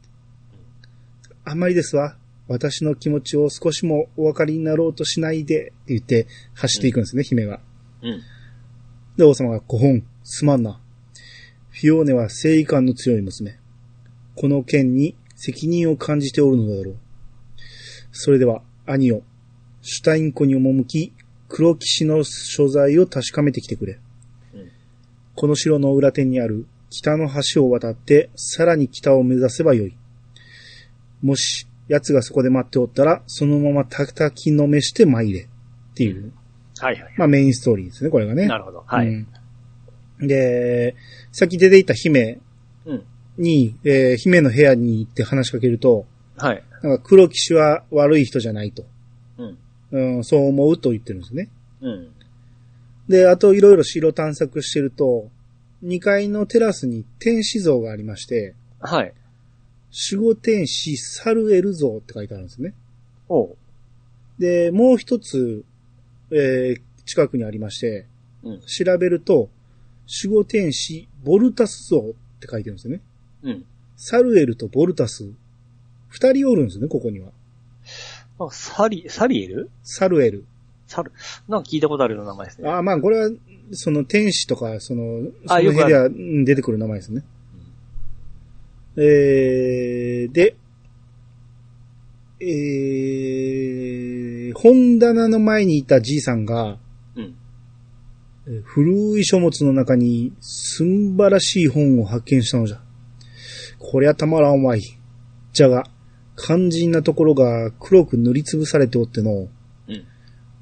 [1.43, 2.15] あんまりですわ。
[2.47, 7.59] 私の気持ちを少しもお分かりになろうとしないで、って言って走っていくんですね、姫が。
[8.03, 8.21] うん。
[9.17, 10.79] で、王様が、ご本、すまんな。
[11.71, 13.59] フィオーネは正義感の強い娘。
[14.35, 16.95] この件に責任を感じておるのだろう。
[18.13, 19.23] それでは、兄よ、
[19.81, 21.11] シュタイン湖に赴き、
[21.49, 23.99] 黒騎士の所在を確かめてきてくれ。
[25.35, 29.95] この城の裏手にある北の橋を渡って、さらに北を目指せばよい。
[31.21, 35.41] もし、奴がそこで待っておったら、そのまま叩きのめして参れ。
[35.41, 35.47] っ
[35.95, 36.31] ていう、
[36.79, 37.13] はいはい。
[37.17, 38.47] まあメインストーリーですね、これがね。
[38.47, 38.83] なるほど。
[38.85, 39.07] はい。
[39.07, 39.27] うん
[40.19, 40.95] で、
[41.33, 42.39] さっき出ていた姫
[42.85, 43.03] うん。
[43.37, 46.05] に、えー姫の部屋に行って話しかけると、
[46.37, 46.63] はい。
[46.81, 48.85] なんか黒騎士は悪い人じゃないと。
[49.37, 49.57] うん。
[49.91, 51.49] うん、そう思うと言ってるんですね。
[51.81, 52.11] うん。
[53.07, 55.29] で、あといろいろ城探索してると、
[55.83, 59.13] 2階のテラスに天使像がありまして、はい。
[60.11, 62.73] 守護天使サルエル像って書いてあるんですね。
[63.29, 63.57] おう。
[64.39, 65.63] で、もう一つ、
[66.31, 68.07] えー近くにありまして、
[68.43, 68.61] うん。
[68.61, 69.49] 調べると、
[70.23, 72.01] 守護天使ボルタス像っ
[72.39, 73.01] て書いてるんですよね。
[73.43, 73.65] うん。
[73.95, 75.29] サルエルとボルタス。
[76.07, 77.29] 二人おるんですね、ここには。
[78.39, 79.69] あサリ、サリエル？
[79.83, 80.45] サルエル。
[80.87, 81.11] サル、
[81.47, 82.69] なんか聞いたことあるような名前ですね。
[82.69, 83.29] あまあ、これは、
[83.71, 87.23] その天使とか、その、その辺ではうん出てくる名前ですね。
[88.97, 90.55] えー、で、
[92.39, 96.77] えー、本棚の前にいたじいさんが、
[97.15, 97.35] うん。
[98.47, 100.83] えー古い書物の中に素
[101.17, 102.79] 晴らしい本を発見したのじゃ。
[103.79, 104.81] こりゃたまらんわい。
[105.51, 105.85] じゃが、
[106.37, 109.49] 肝心なところが黒く塗りつぶされておっての、うん。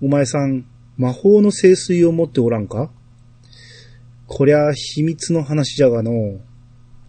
[0.01, 0.65] お前さん、
[0.97, 2.91] 魔法の聖水を持っておらんか？
[4.27, 6.39] こりゃ秘密の話じゃがの、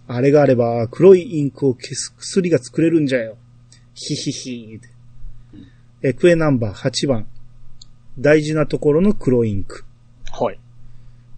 [0.07, 3.37] あれがあれば黒いインクを消す薬が作れるんじゃよ。
[3.95, 4.81] ひひひ。
[6.03, 7.27] え、クエナンバー8番。
[8.19, 9.85] 大事なところの黒インク。
[10.31, 10.59] はい。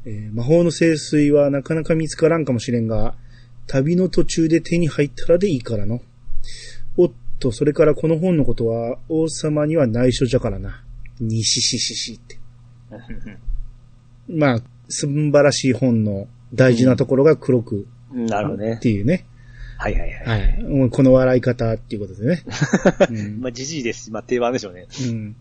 [0.04, 3.14] えー魔法の聖水はなかなか見つからんかもしれんが、
[3.66, 6.00] 旅の途中で手に入ったらでいいからの。
[6.96, 10.82] おっと、それからこの本のことは王様には内緒じゃからな。
[11.20, 12.38] にししししって。
[14.28, 18.78] まあ、素晴らしい本の大事なところが黒くなるほどねっ。
[18.78, 19.24] ていうね。
[19.78, 20.40] はいはいはい。
[20.40, 20.62] はい。
[20.62, 22.42] もうこの笑い方っていうことでね。
[23.10, 24.86] うんまあ、じじいですし、まあ、定番でしょうね。
[25.08, 25.36] うん。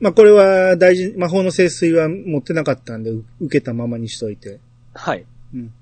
[0.00, 4.58] まあこれは大事、魔法の聖水は持ってなかったんで、う受けたままにしといて。
[4.92, 5.24] はい。
[5.54, 5.72] うん。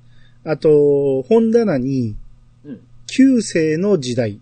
[0.45, 2.17] あと、本棚に、
[2.65, 2.81] うん。
[3.07, 4.41] 9世の時代。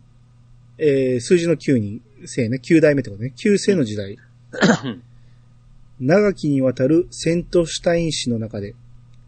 [0.79, 3.33] えー、数字の9に、世ね、9代目ってことね。
[3.37, 4.19] 9世の時代。
[6.01, 8.75] 長きにわたるセントシュタイン氏の中で、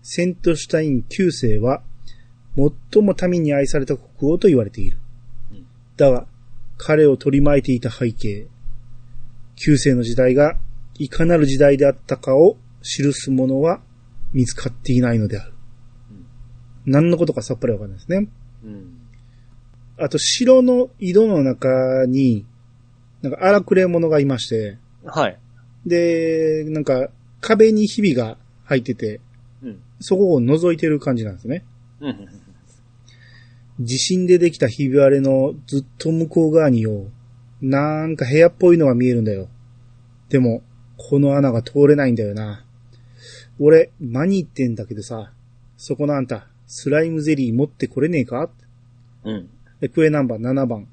[0.03, 1.83] セントシュタイン9世は、
[2.57, 4.99] 最も民に愛された国王と言われている
[5.53, 5.67] うん。
[5.97, 6.27] だが、
[6.77, 8.47] 彼を取り巻いていた背景、
[9.57, 10.59] 9世の時代が
[10.99, 13.81] いかなる時代であったかを記すものは
[14.33, 15.53] 見つかっていないのである。
[16.85, 18.29] 何のことかさっぱりわかんないですね。
[18.65, 18.99] うん。
[19.99, 22.45] あと、城の井戸の中に、
[23.21, 25.39] なんか荒くれ者がいまして、はい。
[25.87, 27.09] で、なんか
[27.41, 29.21] 壁にひびが入ってて、
[29.63, 29.81] うん。
[30.01, 31.65] そこを覗いてる感じなんですね。
[33.81, 37.07] 地震でできたひび割れのずっと向こう側によ、
[37.61, 39.49] なんか部屋っぽいのが見えるんだよ。
[40.29, 40.63] でも、
[40.97, 42.65] この穴が通れないんだよな。
[43.59, 45.33] 俺、間に行ってんだけどさ、
[45.77, 48.51] そこのあんた、スライムゼリー持ってこれねえか？
[49.25, 49.49] うん。
[49.81, 50.89] でクエナンバー7番、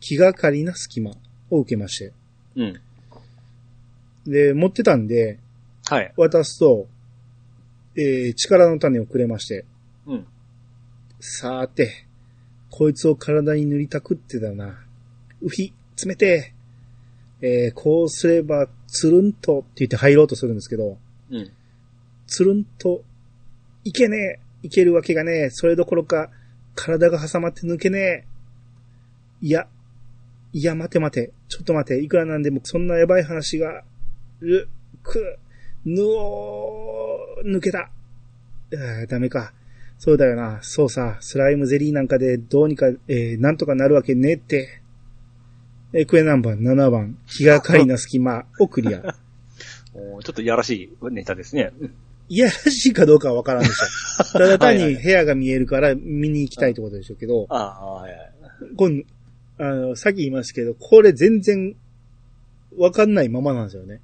[0.00, 1.12] 気がかりな隙間
[1.50, 2.12] を受けまして。
[2.56, 2.80] うん。
[4.30, 5.38] で、持ってたんで、
[5.88, 6.12] はい。
[6.16, 6.86] 渡すと、
[7.96, 9.64] えー、力の種をくれまして、
[10.06, 10.26] うん。
[11.20, 12.06] さーて、
[12.70, 14.78] こいつを体に塗りたくってだな。
[15.42, 15.72] うひ、
[16.04, 16.52] 冷て
[17.42, 20.98] えー、こうすれば、つるんとって言って入ろうとするんですけど、
[21.30, 21.52] うん。
[22.26, 23.02] つるんと、
[23.84, 26.30] いけねえいけるわけがねえそれどころか、
[26.74, 28.24] 体が挟まって抜けねえ
[29.42, 29.68] いや、
[30.52, 31.32] いや、待て待て。
[31.48, 32.02] ちょっと待て。
[32.02, 33.84] いくらなんでも、そんなやばい話が、
[34.40, 34.68] う、
[35.02, 35.38] く、
[35.84, 37.90] ぬおー、抜けた。
[38.72, 39.52] あーダメか。
[39.98, 40.58] そうだよな。
[40.62, 44.82] そうさ、スライムゼリーなんかでどうにか、えー、なんとかなるわけねえって。
[45.92, 49.14] えークエナンバー7番、気がかりな隙間をクリア。
[49.94, 51.72] おーちょっといやらしいネタですね。
[52.28, 54.24] いやらしいかどうかはわからんでしょ。
[54.36, 58.30] ただ単に部屋が見えるから見に行きたいってことでしょうけど、ああ、はいはい。
[58.76, 59.04] こん
[59.58, 61.74] あの、さっき言いましたけど、これ全然
[62.76, 64.00] わかんないままなんですよね。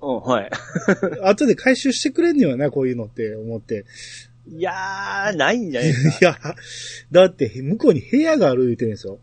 [0.00, 0.50] うん、はい。
[1.22, 3.84] 後で回収してくれんねよな、こういうのって思って。
[4.48, 6.18] いやー、ないんじゃないですか。
[6.20, 6.38] いや、
[7.10, 9.18] だって向こうに部屋がある言うてるんですよ。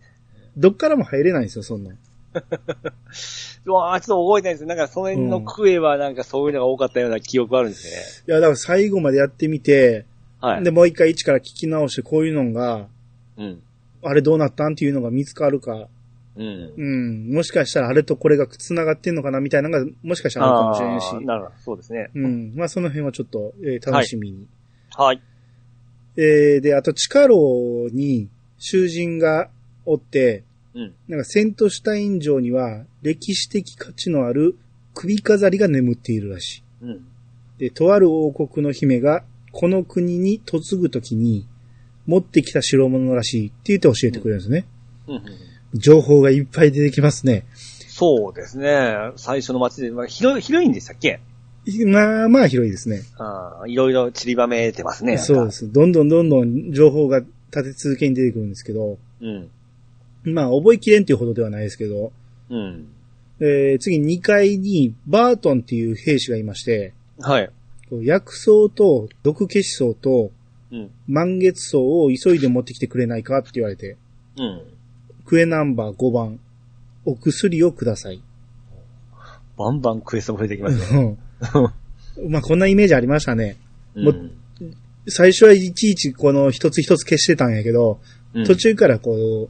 [0.58, 1.98] どっからも入れないんですよ、そんなん。
[3.66, 8.02] うわーちょっと覚えてないですなんか、その辺のクエはなんかそういうのが多かったような記憶があるんですね。
[8.28, 10.06] いや、だから最後までやってみて、
[10.42, 10.64] はい。
[10.64, 12.88] で、もう一回一から聞き直して、こういうのが、
[13.38, 13.62] うん。
[14.04, 15.88] あれどうなったんっていうのが見つかるか、
[16.36, 16.74] うん。
[16.78, 16.84] う
[17.32, 22.10] ん、もしかしたらあれとこれが繋がってんのかなみたいなのが、もしかしたらあるかもしれんしあー、なるほど、そうですね。
[22.16, 24.48] うん、まあその辺はちょっと、えー楽しみに。
[24.96, 25.22] はい。
[26.16, 29.50] えー、で、あと、地下牢に囚人が
[29.86, 30.44] おって、
[30.76, 30.94] うん。
[31.08, 34.58] なんかセントシュタイン城には歴史的価値のある
[34.96, 36.64] 首飾りが眠っているらしい。
[36.82, 37.06] うん。
[37.58, 41.48] で、とある王国の姫がこの国に嫁ぐときに
[42.08, 44.66] 持ってきた代物らしいって言って教えてくれるんですね。
[45.08, 45.24] うんうん。
[45.74, 47.46] 情報がいっぱい出てきますね。
[47.88, 49.12] そうですね。
[49.16, 51.20] 最初の街で、まあ、広い、広いんでしたっけ？
[51.86, 53.04] まあまあ広いですね。
[53.18, 55.18] ああ、いろいろ散りばめてますね。
[55.18, 55.52] そうで。
[55.52, 55.72] す。
[55.72, 59.50] どんどんどんどん情報が立て続けに出てくるんですけど、うん。
[60.26, 62.12] まあ覚えきれんっていうほどではないですけど、
[62.50, 62.88] うん。
[63.40, 67.50] えー次2階にバートンっていう兵士がいまして、はい。
[68.02, 70.32] 薬草と毒消し草と
[70.72, 70.90] うん。
[71.08, 73.96] 満月草を急いで持ってきてくれないかって言われて、
[74.38, 74.62] うん。
[75.34, 76.40] クエナンバー5番、
[77.06, 78.22] お薬をください。
[79.58, 81.18] バンバンクエストも増えてきますね。
[81.56, 83.58] うんまあこんなイメージありましたね。
[83.96, 84.32] もうん。
[85.08, 88.00] 最初はいちいちこの一つ一つ消してたんやけど、
[88.36, 89.50] うん途、中からこ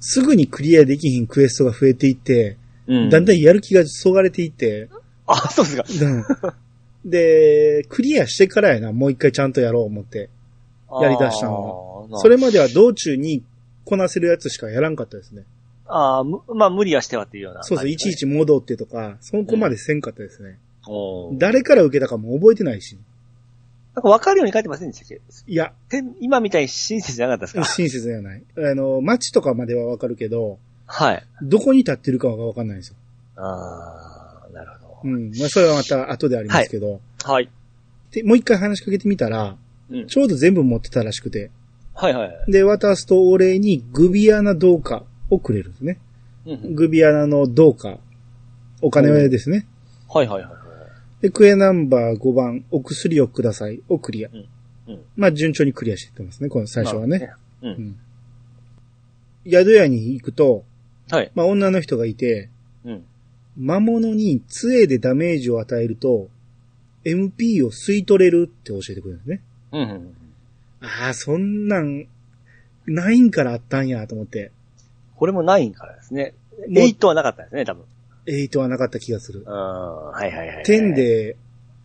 [0.00, 2.56] すぐにクリアできひんクエストが増えていって、
[2.88, 3.08] うん。
[3.08, 4.88] だんだんやる気がそがれていって、
[5.28, 5.84] あ、そうですか。
[6.04, 6.24] うん
[7.08, 10.30] で、クリアしてからやな、もう一回ちゃんとやろう思って。
[11.00, 13.44] やり出したのそれまでは道中に
[13.86, 15.44] こなせるやつしかやらんかったですね。
[15.86, 18.14] ああ、むまあ無理はしてはっていうような、そうそう、いちい。
[18.16, 20.58] ち戻ってとか、そこまでせんかったですね。
[20.86, 22.98] おー誰から受けたかも覚えてないし。
[23.94, 25.20] なんか分かるように書いてませんでしたっけ？
[25.46, 27.74] いや、て今みたいに親切じゃなかったですか？
[27.74, 28.42] 親切じゃない。
[28.58, 31.24] あの、街とかまではわかるけど、はい。
[31.42, 32.96] どこに立ってるかがわかんないんですよ。
[33.36, 35.30] ああ、なるほうん。
[35.38, 37.00] まあ、それはまた後でありますけど。
[37.24, 37.32] ど。
[37.32, 37.48] はい。
[38.12, 39.56] で、もう一回話しかけてみたら、
[39.90, 40.06] うん。
[40.06, 41.50] ちょうど全部持ってたらしくて。
[41.96, 42.52] はいはい。
[42.52, 45.98] で、渡すとお礼にグビアナ銅貨をくれるんですね。
[46.44, 46.74] うん。
[46.74, 47.98] グビアナの銅貨。
[48.82, 49.66] お金ですね。
[50.08, 51.22] はいはいはいはい。
[51.22, 54.28] で、クエナンバー5番、お薬をくださいをクリア。
[54.28, 55.00] うん。
[55.16, 57.18] まあ、順調にクリアしていってますね、この最初はね。
[57.18, 57.76] なるほどね。
[59.44, 59.50] うん。
[59.50, 60.64] 宿屋に行くと、
[61.10, 61.16] うん。
[61.16, 61.32] はい。
[61.34, 62.50] まあ、女の人がいて、
[62.84, 63.04] うん。
[63.56, 66.28] 魔物に杖でダメージを与えると、
[67.04, 69.40] MP を吸い取れるって教えてくれるんですね。
[69.72, 70.16] うんうん。
[70.80, 72.06] ああ、そんなん、
[72.86, 74.52] ないんからあったんやと思って。
[75.16, 76.34] これも9からですね。
[76.68, 77.84] もう8はなかったですね、多分。
[78.26, 79.52] 8はなかった気がするうん。。
[79.52, 80.64] はいはいはい。
[80.64, 80.94] 10。
[80.94, 81.36] で、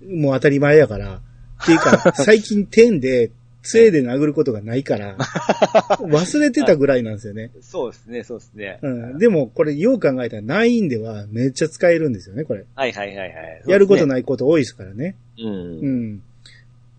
[0.08, 1.22] もう当たり前やから。
[1.64, 3.32] っていうか、 最近10で、
[3.64, 5.18] 杖で殴ることがないから、
[6.02, 7.52] 忘れてたぐらいなんですよね。
[7.62, 8.80] そうですね、そうですね。
[8.82, 9.18] うん。
[9.20, 12.66] でも、これ、よう考えたら、9ではめっちゃ使えるんですよね、これ。
[12.76, 13.34] はいはいはいはい。
[13.68, 14.08] やることい。
[14.08, 15.16] ないこと多いですからね。
[15.38, 15.44] う。
[15.44, 16.24] うんん。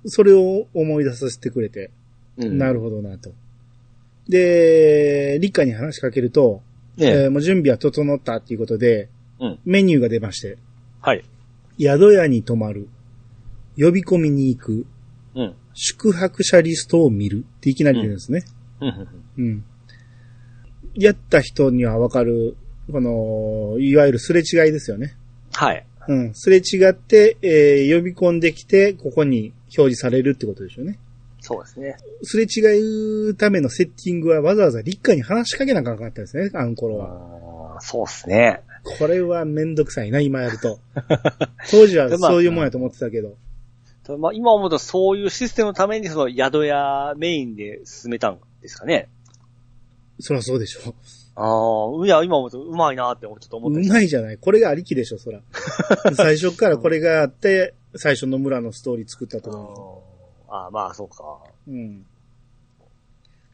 [0.07, 1.91] それを思い出させてくれて、
[2.37, 2.59] うん。
[2.59, 3.33] なるほどなと。
[4.29, 6.63] で、立夏に話しかけると、
[6.97, 10.59] ねえーもう準備は整ったっていうことで、うんメニューが出まして、
[11.01, 11.25] はい。
[11.81, 12.89] 宿屋に泊まる、
[13.77, 14.87] 呼び込みに行く、
[15.35, 15.55] うん。
[15.75, 18.45] 宿泊者リストを見るっていきなり出るんですね。
[18.81, 19.65] うんうんうん。
[20.95, 22.57] やった人にはわかる、
[22.91, 25.17] この、いわゆるすれ違いですよね。
[25.53, 25.87] はい。
[26.09, 26.35] うん。
[26.35, 30.99] すれ違って、えー呼び込んできて、ここに表示されるってことでしょうね。
[31.41, 31.97] そうですね。
[32.23, 37.81] すれ違うためのセッティングはわざわざ立夏に話しかけなきゃなかったですね、あの頃は。
[37.81, 38.63] そうですね。
[38.99, 40.79] これはめんどくさいな、今やると。
[41.71, 43.37] 当時はそういうもんやと思ってたけど。
[44.19, 49.09] まあ、今思うとそういうシステムのためにその宿屋メインで進めたんですかね。
[50.21, 50.95] そりゃそうでしょ。
[51.35, 54.39] ああ、いや、今思うとうまいなってちょっと思ってうまいじゃない。
[54.39, 55.41] これがありきでしょ、そら。
[56.15, 60.03] 最初からこれがあって、最初の村のストーリー作ったと思
[60.49, 61.39] ああ、まあ、そうか。
[61.67, 61.71] う。
[61.71, 62.05] うん。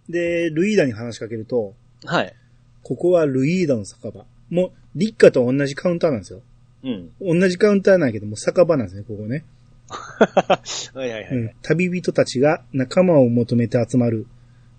[0.08, 2.34] で、ルイーダに話しかけると、はい。
[2.82, 4.24] ここはルイーダの酒場。
[4.50, 6.40] もう、立夏と同じカウンターなんですよ。
[6.82, 6.90] う
[7.34, 7.40] ん。
[7.40, 9.44] 同じカウンターなんやけども、酒場なんですね、ここね。
[9.88, 10.60] は
[10.94, 11.28] いはいはい。
[11.30, 11.50] うん。
[11.62, 14.26] 旅人たちが仲間を求めて集まる、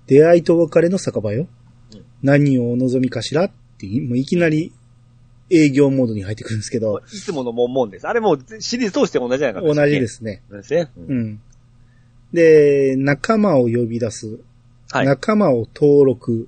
[0.07, 1.47] 出会いと別れの酒場よ。
[2.23, 4.73] うん何をお望みかしらってい、もういきなり
[5.49, 8.07] 営業モードに入ってくるんですけど、いつものもんもんです。
[8.07, 10.07] あれもうシリーズ通して同じじゃなかった同じで。
[10.07, 10.43] すね。
[10.51, 10.91] ですね。
[10.97, 11.01] う。
[11.01, 11.41] うんん。
[12.33, 14.39] で、仲間を呼び出す。
[14.91, 15.05] はい。
[15.05, 16.47] 仲間を登録。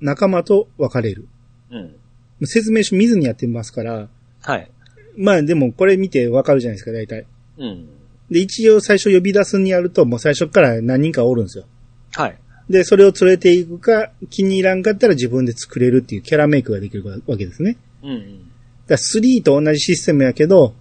[0.00, 1.28] 仲間と別れる。
[1.70, 2.46] うん。
[2.46, 4.08] 説明書見ずにやってますから、
[4.42, 4.70] はい。
[5.16, 7.26] まあでもこれ見てわかるじゃないですか、大体。
[7.58, 7.88] うん。
[8.30, 11.64] で、一応最初呼び出すにやると、もう最初から何人かおるんですよ。
[12.12, 12.38] はい。
[12.68, 17.76] で、それを連れていくか、気に入らんかったら自分で作れるっていうキャラメイクができるわけですね。
[18.02, 18.38] うんうん。
[18.86, 20.74] だから3と同じシステムやけど、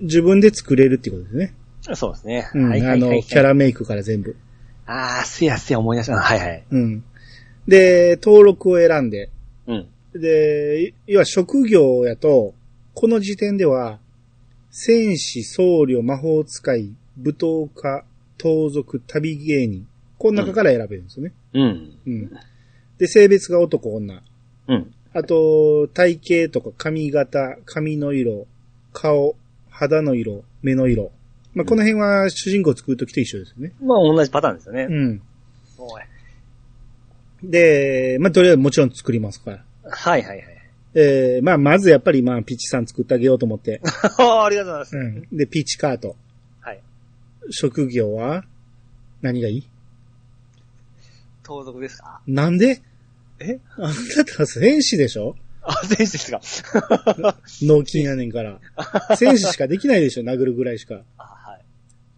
[0.00, 1.52] 自分で作れるっていうことです
[1.90, 1.94] ね。
[1.94, 2.50] そうですね。
[2.54, 2.68] うん。
[2.70, 3.24] はいはあの、いはいはい。
[3.24, 4.36] キャラメイクから全部。
[4.86, 6.16] ああ、せやせや思い出した。
[6.16, 6.64] はいはい。
[6.70, 7.04] うん。
[7.66, 9.30] で、登録を選んで、
[9.66, 9.86] うん。
[10.14, 12.54] で、要は職業やと、
[12.94, 13.98] この時点では、
[14.70, 18.04] 戦士、僧侶、魔法使い、舞踏家、
[18.38, 19.87] 盗賊、旅芸人。
[20.18, 21.32] この中から選べるんですよね。
[21.54, 21.92] うん。
[22.06, 22.30] うん。
[22.98, 24.22] で、性別が男、女。
[24.68, 24.94] うん。
[25.14, 28.46] あと、体型とか髪型、髪の色、
[28.92, 29.36] 顔、
[29.70, 31.10] 肌の色、目の色。
[31.54, 33.72] まあ、この辺は主人公を作るときと一緒ですよね。
[33.80, 34.86] まあ同じパターンですよね。
[34.90, 35.22] うん。
[35.78, 36.02] おい
[37.42, 39.64] で、まあ、とりあえずもちろん作りますから。
[39.84, 40.44] はいはいはい。
[40.94, 43.80] えー、まあ、まずやっぱりまあ、ピッチさん作ってあげようと思って。
[44.18, 45.30] あ ありがとうございます。
[45.30, 45.36] うん。
[45.36, 46.16] で、ピッチカート。
[46.60, 46.80] はい。
[47.50, 48.44] 職業は
[49.22, 49.68] 何がいい？
[51.48, 52.20] 盗賊ですか？
[52.26, 52.82] なんで？
[53.40, 53.58] え？
[53.78, 55.34] あんたた戦士でしょ？
[55.62, 56.40] あ、選手ですか？
[57.62, 58.60] 脳筋やねんから。
[59.16, 61.02] 戦士しかできないでしょ殴るぐらいしか。
[61.16, 61.64] あ、はい。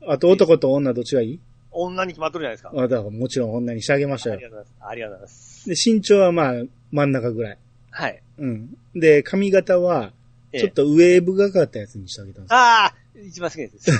[0.08, 1.40] あと男と女どっちがいい？
[1.72, 2.72] 女に決まっとるじゃないですか。
[2.74, 4.42] あ、だからもちろん女にしてあげましたよあり。
[4.44, 4.90] がとうございます。
[4.90, 5.68] ありがとうございます。
[5.68, 6.52] で、身長はまあ、
[6.90, 7.58] 真ん中ぐらい。
[7.90, 8.22] はい。
[8.38, 8.76] うん。
[8.94, 10.12] で、髪型は、
[10.52, 12.56] ええちょっとウェーブがかったやつにしてあげたんですよ。
[12.58, 13.90] ああ一番好きです。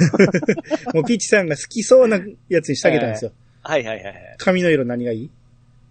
[0.95, 3.33] もうピッチさんが好きそうなやつにしてあげたんですよ。
[3.63, 4.15] はいはいはいはい。
[4.39, 5.31] 髪の色何がいい？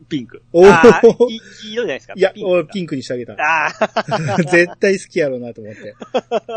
[0.08, 0.42] ピンク。
[0.54, 2.14] おーあーい黄色じゃないですか。
[2.16, 3.34] いや、ピンク俺ピンクにしてあげた。
[3.34, 5.94] ああ 絶対好きやろうなと思って。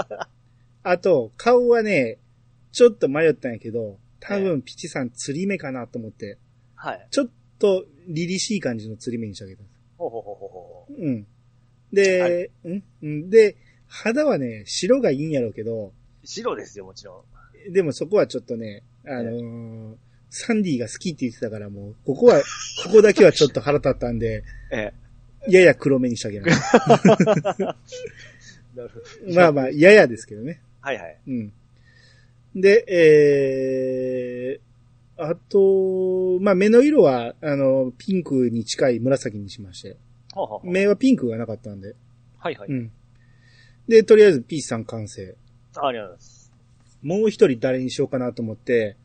[0.85, 2.18] あと、顔はね、
[2.72, 6.38] ちょっと迷ったんやけど、多分ピチさん釣り目かなと思って、
[6.75, 7.07] はい。
[7.11, 9.62] ちょっと凛々しい感じの釣り目にしてあげた。
[9.98, 10.94] ほうほうほうほうほう。
[11.07, 11.27] うん。
[11.92, 12.83] で、うん？
[13.03, 15.92] うんで、肌はね、白がいいんやろうけど、
[16.25, 17.25] 白ですよ、もちろ
[17.68, 17.72] ん。
[17.72, 19.96] でもそこはちょっとね、あのー
[20.34, 22.44] サンディが好きって言ってたからもう、ここは、こ
[22.90, 24.94] こだけはちょっと腹立ったんで、 え
[25.46, 26.40] やや黒目にしてあげ
[29.34, 30.62] まあまあ、ややですけどね。
[30.80, 31.18] はいはい。
[31.26, 31.52] うん。
[32.54, 39.96] で、えー、あと、まあ目の色は、あの、ピンクに近い紫にしまして、
[40.32, 41.94] ほうほうほう目はピンクがなかったんで、
[42.38, 42.68] はいはい。
[42.70, 42.90] うん。
[43.86, 45.34] で、とりあえずピースさん完成。
[45.74, 46.52] ありがとうございます。
[47.02, 49.01] もう一人誰にしようかなと思って、ええ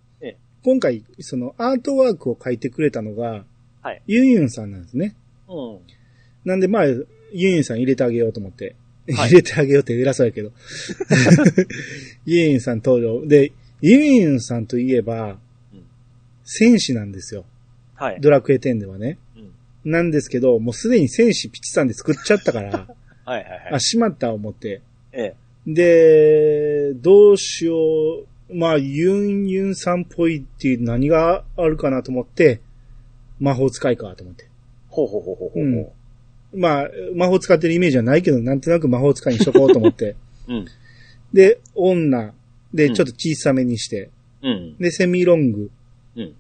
[0.63, 3.45] 今回、そのアートワークを書いてくれたのが、
[3.81, 4.01] はい。
[4.07, 5.15] ユンユンさんなんですね。
[5.47, 5.79] うん。
[6.43, 8.65] なんでまあ、ユンユンさん入れてあげようと思って。
[8.65, 8.75] はい
[9.29, 10.51] 入れてあげようって偉そうやけど。
[12.25, 13.25] ユンユンさん登場。
[13.25, 15.39] で、ユンユンさんといえば
[15.73, 15.83] うん、
[16.43, 17.45] 戦士なんですよ。
[17.95, 18.19] はい。
[18.19, 19.17] ドラクエ10ではね。
[19.85, 19.91] うん。
[19.91, 22.87] なんですけど、もうすでに戦士ピチさんで作っちゃったから、
[23.23, 23.79] はいはいはあ、い。
[23.79, 24.81] しまった思って。
[25.13, 25.35] ええ。
[25.65, 27.75] で、どうしよ
[28.23, 28.27] う。
[28.53, 32.61] まあ、ユンユンさんっぽいっていう何があるかなと思って、
[33.39, 34.47] 魔法使いかと思って。
[34.89, 35.63] ほうほうほうほうほう。
[35.63, 35.87] うん
[36.53, 40.15] まあ、魔法使ってるイメージはないけど、なんとなく魔法使いにしとこうと思って。
[40.47, 40.65] うん。
[41.33, 42.33] で、女。
[42.73, 44.09] で、うんちょっと小さめにして。
[44.41, 44.75] うん。
[44.77, 45.69] で、セミロング。
[46.15, 46.33] うん。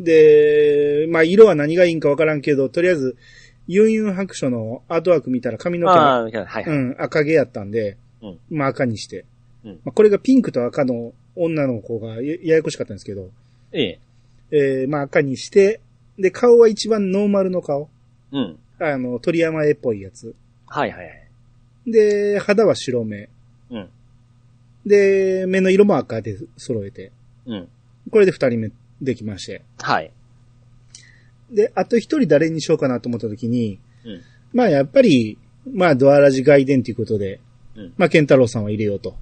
[0.00, 3.16] で、まあ、色は何がいいんかわからんけど、とりあえず、
[3.68, 6.64] ユンユン白書のアートワーク見たら髪の毛が、はいはい。
[6.64, 9.24] うん、赤毛やったんで、うんまあ赤にして。
[9.64, 13.30] うんまあ、これがピンクと赤の女の子がやややこしかったんですけど、
[13.72, 14.00] ええ。
[14.50, 15.80] えー、まあ赤にして、
[16.18, 17.88] で、顔は一番ノーマルの顔。
[18.32, 18.58] うん。
[18.80, 20.34] あの、鳥山絵っぽいやつ。
[20.66, 21.90] はいはいはい。
[21.90, 23.28] で、肌は白目。
[23.70, 23.88] うん。
[24.86, 27.12] で、目の色も赤で揃えて。
[27.46, 27.68] うん。
[28.10, 28.70] これで二人目
[29.00, 29.62] できまして。
[29.80, 30.10] はい。
[31.50, 34.22] で、あと一人誰にしようかなと思った時に、うん。
[34.52, 35.38] まあやっぱり、
[35.70, 37.40] まあドアラジ外伝ということで、
[37.76, 37.94] うん。
[37.96, 39.16] まあケンタロウさんは入れようと。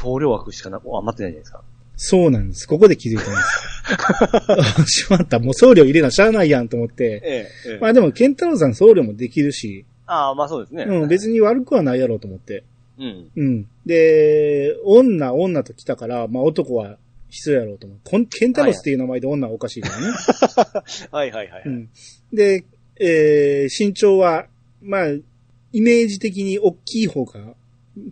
[0.00, 1.62] 総量枠しかな、余ってないじゃないですか。
[1.96, 2.68] そうなんです。
[2.68, 5.04] ここで気づいたんです。
[5.04, 5.38] しまった。
[5.38, 7.22] もう送料入れなしゃあないやんと思って。
[7.24, 7.70] ええ。
[7.70, 10.84] ええまあでも、ケンタロウさん送料もできるし、ああ、まあそうですね。
[10.84, 12.64] うん、別に悪くはないやろうと思って。
[12.98, 13.30] うん。
[13.34, 13.66] うん。
[13.86, 16.98] で、女、女と来たから、まあ男は
[17.30, 17.98] 必要やろうと思う。
[18.04, 20.06] こんケンタロスっていう名前で女はおかしいからね。
[21.10, 21.62] はいはいはい。
[21.64, 21.88] うん。
[22.32, 22.64] で、
[23.00, 24.46] えー、身長は、
[24.82, 27.40] まあ、イメージ的に大きい方が、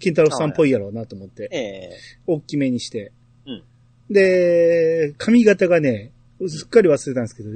[0.00, 1.90] ケンタロスさんっぽいやろうなと思って、ええ。
[2.26, 3.12] 大きめにして。
[3.46, 3.62] うん
[4.10, 6.12] で、髪型がね、
[6.46, 7.48] すっかり忘れたんですけど、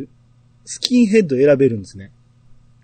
[0.64, 2.10] スキンヘッド選べるんですね。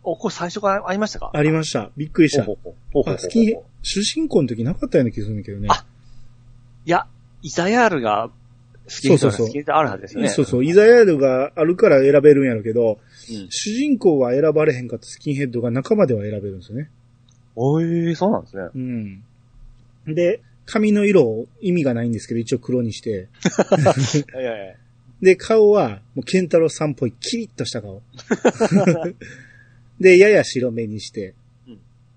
[0.02, 1.30] お、これ最初からありましたか？
[1.32, 1.90] ありました。
[1.96, 2.44] びっくりした。
[2.44, 2.58] ほう
[2.92, 5.68] ほうほスキンヘッド、主人公の時なかったような気がするんだけどね。
[5.70, 5.86] あ
[6.84, 7.06] いや、
[7.40, 8.28] イザヤールが
[8.84, 10.28] 好きな人が好きであるはずですよね。
[10.28, 12.98] そうそう、イザヤールがあるから選べるんやろうけど、
[13.30, 13.46] うん。
[13.48, 16.90] 主人公は選ばれへんかったスキンヘッドが仲間では選べるんですよね。
[17.56, 18.62] おえー、そうなんですね。
[18.74, 19.24] うん。
[20.06, 23.28] で、髪の色意味がないんですけど、一応黒にして。
[25.20, 28.02] で、顔は、もうケンタロウさんっぽいキリッとした顔。
[30.00, 31.34] で、やや白目にして。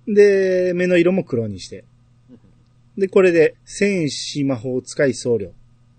[0.08, 1.84] で、目の色も黒にして。
[2.98, 5.52] で、これで、戦士魔法使い僧侶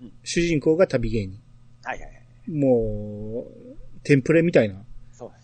[0.02, 0.12] うん。
[0.24, 1.40] 主人公が旅芸人。
[1.84, 2.50] はいはいはい。
[2.50, 4.82] もう、テンプレみたいな。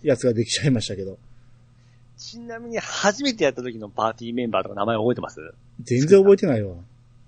[0.02, 1.18] やつができちゃいましたけど。
[2.30, 5.54] ちなみに初めてやった時のパーティーメンバーとか名前覚えてます？
[5.82, 6.74] 全然覚えてないわ。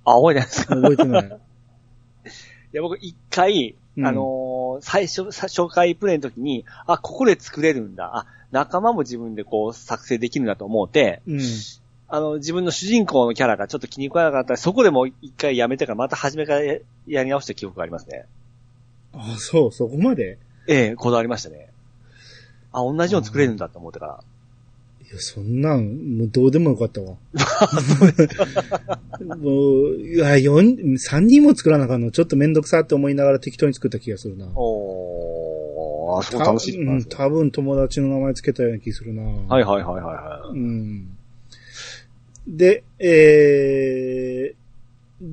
[0.04, 0.74] あ、覚えてないですか？
[0.76, 1.26] 覚えてない。
[2.72, 8.10] いや、僕一回、うんあのー最初、さ初回プレイの時に、あ、ここで作れるんだ。
[8.16, 11.40] あ、仲間も自分でこう作成できるんだと思って、うん。
[12.08, 18.26] あの、自分の主人公のキャラがちょっと気に食わなかったら、そこでもう一回やめてからまた初めからややり直した記憶がありますね。
[19.14, 20.38] あ、そう、そこまで？
[20.68, 21.70] ええこだわりましたね。
[22.72, 24.20] あ、同じように作れるんだと思ってから。
[25.08, 27.16] いや、そんなん、もうどうでもよかったわ。
[29.38, 34.46] もう、いや、四、三人も作らなあかんの、ちょっとめんどくさって思いながら適当に作った気がするな。
[34.56, 39.22] おー、あ、そう楽しいうん、多分友達の名前つけたような気するな。
[39.22, 41.16] はいはいはいはいはうん。
[42.48, 44.56] で、えー、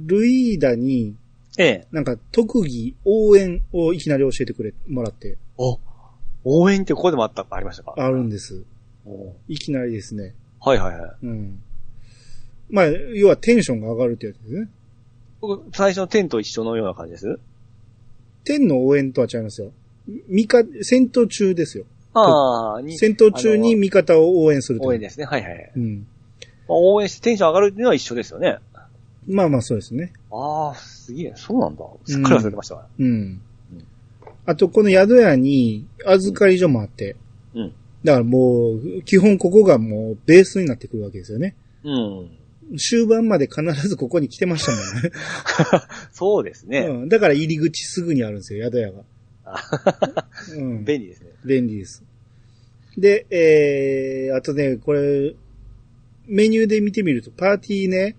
[0.08, 1.16] ルイーダに、い。
[1.58, 1.88] ええ。
[1.92, 5.80] なんか特技、応援をいきなり教えてくれ、もらって、お、
[6.44, 7.94] 応援ってここでもあった、ありましたか？
[7.98, 8.64] あるんです。
[9.06, 10.34] おいきなりですね。
[10.60, 11.12] はいはいはい。
[11.24, 11.62] うん。
[12.70, 14.70] まあ、要はテンションが上がるってやつですね。
[15.42, 17.40] 僕、最初のテンと一緒のような感じです？
[18.46, 19.72] 天の応援とは違いますよ。
[20.28, 21.86] 味方、戦闘中ですよ。
[22.14, 25.26] ああ、に、戦闘中に味方を応援する応援ですね。
[25.26, 25.72] はいはい。
[25.76, 26.08] うん。
[26.68, 28.60] まあ応援してテンション上がるっていうのは一緒ですよね。
[29.28, 30.14] まあまあそうですね。
[30.32, 31.34] ああ、すげえ。
[31.36, 31.86] そうなんだ。
[32.06, 32.88] すっかり忘れてましたわ。
[33.00, 33.42] うん。
[34.46, 37.16] あと、この宿屋に預かり所もあって、
[37.54, 37.74] うん。
[38.04, 41.56] だからもう、基本ここがもうベースになってくるわけですよね。
[41.84, 42.78] うん。
[42.78, 45.12] 終盤まで必ずここに来てましたもんね。
[46.12, 46.88] そうですね。
[46.90, 49.04] うん、だから入り口すぐにあるんですよ、宿屋が。
[50.56, 51.28] うん、便利ですね。
[51.46, 52.04] 便利です。
[52.98, 55.36] で、えー、あとね、これ、
[56.28, 58.16] メニューで見てみると、パーティーね、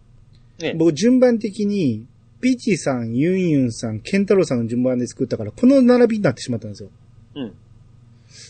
[0.61, 0.74] ね。
[0.76, 2.07] 僕順番的に、
[2.41, 6.91] ピーチさん、ユンユンさん、ケンタロウさんの順番で作ったから、この並びになってしまったんですよ。
[7.37, 7.55] うん。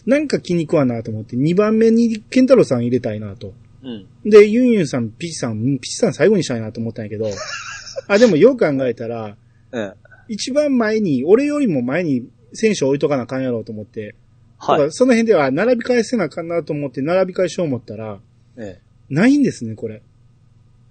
[0.07, 3.55] なんか気に食わなと思って、2番目にケンタロウさん入れたいなと。
[3.83, 4.07] うん。
[4.31, 7.29] で、ユンユンさん、ピーチさん、うんピーチさん最後にしたいなと思ったんやけど、
[8.09, 9.37] あ、でもよく考えたら、
[9.73, 9.93] うん。
[10.29, 14.15] 一番前に、俺よりも前に選手置いとかなあかんやろうと思って、
[14.59, 14.91] はいら。
[14.91, 18.21] その辺では並び替えせなあかんなと思って並び替えしよう思ったら、
[18.57, 18.79] え
[19.11, 20.03] ないんですね、これ。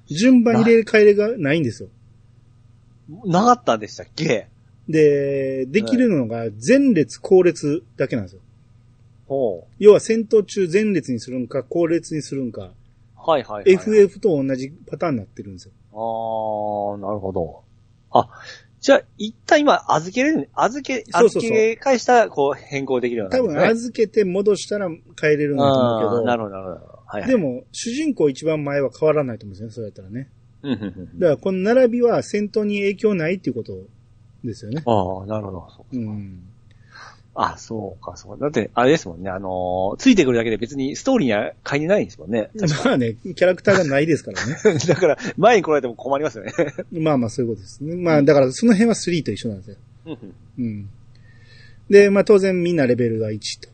[0.07, 1.89] 順番入れ替えがないんですよ。
[3.25, 3.29] え。
[3.29, 4.47] なかったんでしたっけ？
[4.87, 8.41] で、できるのが前列後列だけなんですよ。
[9.33, 12.73] ほ要は戦闘中前列にするんか後列にするんか、う。
[13.15, 13.73] はいはい、はい。
[13.73, 15.73] FF と同じパターンになってるんですよ。
[15.93, 17.63] ああ、なるほど。
[18.11, 18.29] あ、
[18.83, 26.99] じゃあ、一旦今、預けれる、預け、そうそうそう預け返したら、こう、変更できるような多分預けて戻したら変えれるんだと思うけど、なるほど、なるほど。
[27.05, 27.29] はい、はい。
[27.29, 30.29] でも主人公一番前は変わらないと思うんですよね、そうやったらね。
[30.63, 31.19] うん、うん、うん。
[31.19, 33.73] だからこの並びは戦闘に影響ないっていうこと
[34.43, 34.83] ですよね。
[34.85, 35.67] ああ、なるほど。
[35.69, 36.43] そううん。
[37.35, 38.45] あ、そうか、そうか。
[38.45, 42.51] だって、あれですもんね、あのーついてくるだけで別にストーリーには書いてないんですもんね。
[42.85, 44.55] まあね、キャラクターがないですからね。
[44.87, 46.53] だから、前に来られても困りますよね。
[46.93, 47.95] まあまあそういうことですね。
[47.95, 49.77] まあだからその辺は3と一緒なんですよ。
[50.59, 50.89] うん。
[51.89, 53.69] で、まあ当然みんなレベルが1と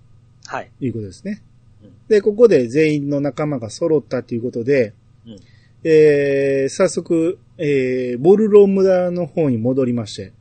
[0.46, 0.72] はい。
[0.80, 1.42] いうことですね
[1.84, 1.90] うん。
[2.08, 4.94] で、ここで全員の仲間が揃ったということで、
[5.28, 5.40] うん
[5.84, 10.32] えー、早速、えー、ボルロ村の方に戻りまして、はい。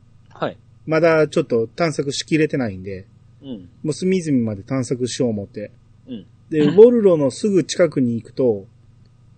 [0.89, 3.05] まだちょっと探索しきれてないんで、
[3.43, 3.69] うん。
[3.83, 5.71] もう隅々まで探索しよう思って。
[6.07, 6.25] うん。
[6.49, 8.65] で、うんボルロのすぐ近くに行くと、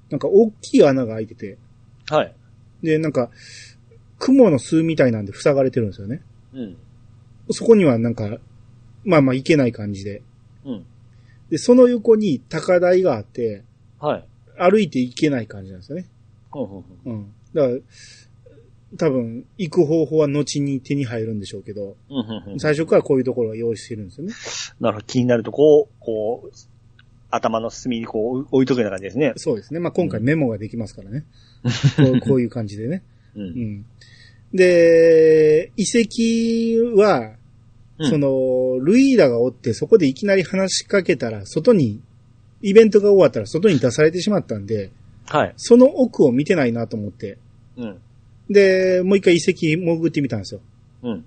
[0.10, 1.58] なんか大きい穴が開いてて、
[2.10, 2.34] はい。
[2.82, 3.30] で、なんか、
[4.18, 6.22] 雲の巣みたいなんで塞がれてるんですよね。
[6.54, 6.78] うん。
[7.50, 8.38] そこにはなんか、
[9.04, 10.22] まあまあ行けない感じで。
[10.64, 10.86] うん。
[11.50, 13.66] で、その横に高台があって、
[14.00, 14.26] はい。
[14.58, 16.08] 歩いて行けない感じなんですよね。
[16.50, 17.34] ほうほうほううん。
[17.54, 17.78] だから、
[18.98, 24.34] 多分、行く方法は後に手に入るんでしょうけど、うんうんうん最初からこういうところは用意してるんですよね。
[24.80, 25.06] なるほど。
[25.06, 26.52] 気になるとこう、こう、
[27.30, 29.34] 頭の隅にこう置いとくような感じですね。
[29.38, 29.80] そうですね。
[29.80, 31.26] まあ今回メモができますからね。
[31.96, 33.04] こうこういう感じでね。
[33.36, 33.40] う。
[33.40, 33.86] うんん。
[34.54, 37.36] で、遺跡は、
[37.98, 42.02] うんその、ルイーダがおって、そこでいきなり話しかけたら、外に、
[42.64, 44.90] イベントが終わったら外に出されてしまったんで、
[45.28, 45.54] はい。
[45.56, 47.38] その奥を見てないなと思って、
[47.78, 48.02] うん。
[48.52, 50.62] で、もう一回遺跡潜ってみたんですよ。
[51.04, 51.26] うん。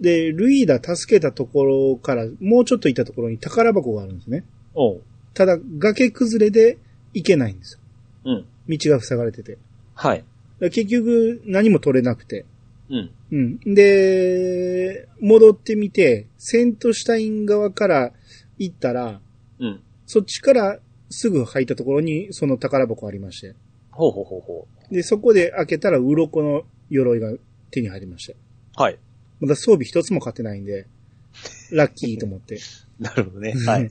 [0.00, 4.44] で、ルイーダ助けたところから、もうちょっといたところに宝箱があるんですね。
[4.74, 5.02] おう。
[5.34, 6.78] ただ、崖崩れで
[7.12, 7.80] 行けないんですよ。
[8.24, 8.44] うん。
[8.68, 9.58] 道が塞がれてて。
[9.94, 10.24] はい。
[10.58, 12.44] ら結局、何も取れなくて。
[12.90, 13.10] うん。
[13.32, 13.74] うん。
[13.74, 18.12] で、戻ってみて、セントシュタイン側から
[18.58, 19.20] 行ったら、
[19.58, 19.80] うん。
[20.06, 20.78] そっちから
[21.10, 23.54] すぐ入ったところにその宝箱ありまして。
[23.94, 27.32] ほうほうほうほで、そこで開けたら鱗の鎧が
[27.70, 28.32] 手に入りました。
[28.32, 28.36] う。
[28.82, 28.98] はい。
[29.40, 30.86] まだ装備一つも買ってないんで、
[31.72, 32.58] ラッキーと思って。
[32.98, 33.54] なるほどね。
[33.66, 33.90] はい。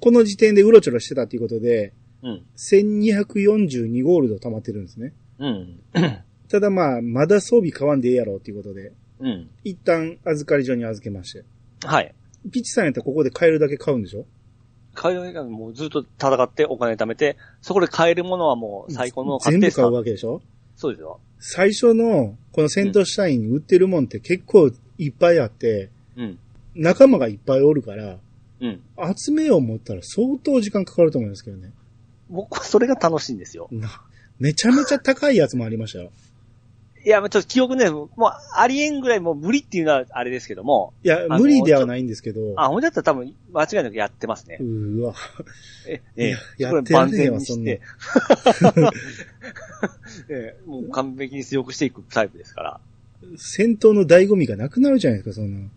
[0.00, 2.42] この時点でうろちょろしてたっていうことで、うん。
[2.56, 5.12] 1242ゴールド溜まってるんですね。
[5.38, 5.80] うん。
[6.48, 9.48] ただまあ、まだ装備買わんでええやろっていうことで、うん。
[9.64, 11.44] 一旦預かり所に預けまして。
[11.84, 12.14] はい。
[12.50, 14.26] ピッチさんやったらここで買えるだけ買うんでしょ？
[14.94, 20.40] 買いがもうずっと戦ってお金貯めて、そこで買えるものはもう最高の買って全部買うわけでしょ
[20.76, 21.20] そうですよ。
[21.38, 26.38] 最初の、この戦闘シュタインに売ってるもんって結構いっぱいあって、うん。
[26.74, 28.16] 仲間がいっぱいおるから、
[28.60, 28.80] うん。
[29.16, 31.72] 集めよう思ったら相当時間かかると思いますけどね。
[32.30, 33.68] 僕はそれが楽しいんですよ。
[33.70, 33.88] な、
[34.38, 36.10] めちゃめちゃ高いやつもありましたよ。
[37.04, 38.08] いや、ちょっと記憶ね、もう
[38.56, 44.62] ありえんぐらいもう無理っていうのはあれですけども、いや、無理ではないんんですけど、あ、ほんとだったら多分間違いなくやってますねう。
[44.62, 45.14] ーわ。
[45.86, 47.80] え、え、やって万全にわそんなして、
[50.30, 52.80] えもう完璧に強くしていくタイプですから。
[53.36, 55.68] 戦闘の醍醐味がなくなるじゃないですか、そんな。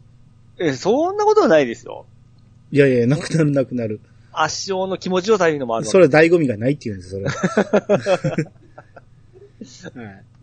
[0.60, 2.06] え、そんなことはないですよ。
[2.72, 4.00] いやいや、なくなるなくなる。
[4.32, 7.26] 圧勝の気持ちよさいうのもあるわそれは醍醐味がないって言うんです、それ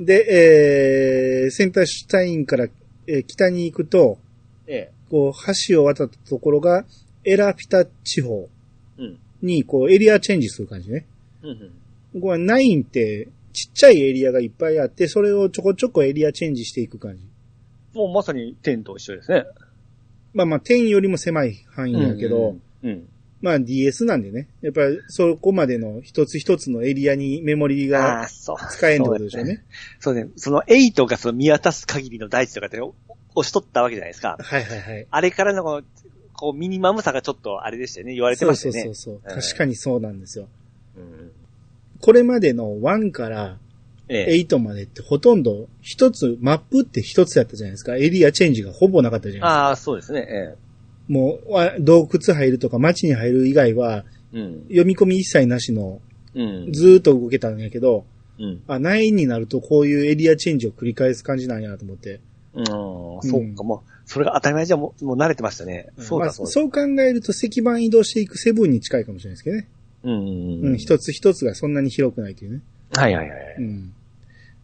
[0.01, 2.67] で、えー、センターシュタインから、
[3.07, 4.19] えー北に行くと、
[4.67, 6.85] えこう、橋を渡ったところが、
[7.25, 8.49] エラピタ地方
[8.99, 9.03] え。
[9.03, 9.19] うん。
[9.43, 11.07] に、こう、エリアチェンジする感じね。
[11.43, 11.59] うんうん。
[12.15, 17.23] ここはナインって、ちっちゃいエリアがいっぱいあって、それをちょこちょこエリアチェンジしていく感じ。
[17.95, 19.45] もうまさに天と一緒ですね。
[20.33, 22.91] まあまあ、10よりも狭い範囲やけど、うん。
[22.91, 23.09] うん。
[23.45, 24.49] まあ DS なんでね。
[24.63, 28.27] やっぱりそこまでの一つ一つのエリアにメモリあが。
[28.27, 29.63] 使えんってことでしょうね。
[30.01, 30.29] そうね。
[30.37, 32.95] その8がその見渡す限りの大地とかって押
[33.47, 34.39] し取ったわけじゃないですか。
[34.41, 35.07] はいはいはい。
[35.11, 35.83] あれからのこの、
[36.33, 38.15] こうミニマムさがちょっとあれでしたよね。
[38.15, 38.83] 言われてましたよね。
[38.85, 39.35] そうそうそうそう。
[39.35, 40.49] うん確かにそうなんですよ。
[40.97, 41.31] うん
[42.01, 43.59] これまでの1から
[44.09, 44.41] ええ。
[44.41, 47.97] 8までってほとんど一つ、マップって一つやったじゃないですか。
[47.97, 49.69] エリアチェンジがほぼなかったじゃないですか。
[49.69, 50.27] ああ、そうですね。
[50.29, 50.55] え
[51.09, 54.39] もうわ、洞窟入るとか街に入る以外は、え。
[54.39, 54.63] うん。
[54.69, 56.01] 読み込み一切なしの、
[56.35, 56.73] うん。
[56.73, 58.05] ずーっと動けたんやけど、
[58.39, 58.63] うん。
[58.67, 62.21] あ、9になるとこういうエリアチェンジを繰り返す感じなんやと思って。
[62.55, 62.65] うん。
[62.67, 65.89] そうか、もう、それが当たり前じゃもう、もう慣れてましたね。
[65.99, 66.33] そうまあ。
[66.33, 69.69] そう考えると石板移動していくセブンに近いかもしれないですけどね。
[70.05, 70.61] うん。
[70.69, 72.61] うん、一つ一つがそんなに広くないというね。
[72.93, 73.39] はいはいはい。
[73.59, 73.93] うん。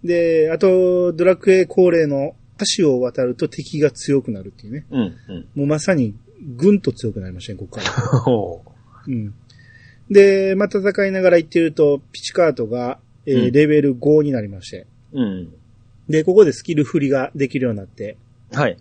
[0.03, 2.35] で、あと、ドラクエ恒例の
[2.79, 4.85] 橋を渡ると敵が強くなるっていうね。
[4.91, 5.01] うん。
[5.01, 5.49] うん。
[5.55, 7.91] もうまさにぐんと強くなりましたね、ここから。
[8.21, 8.63] ほ
[9.07, 9.35] うん。
[10.11, 14.87] で、まあ、戦いながら行ってると、ピチカートが、えーうんレベル5になりまして。
[15.13, 15.21] う。
[15.21, 15.55] うん。
[16.09, 18.17] で、ここでスキル振りができるようになって、
[18.51, 18.77] はい。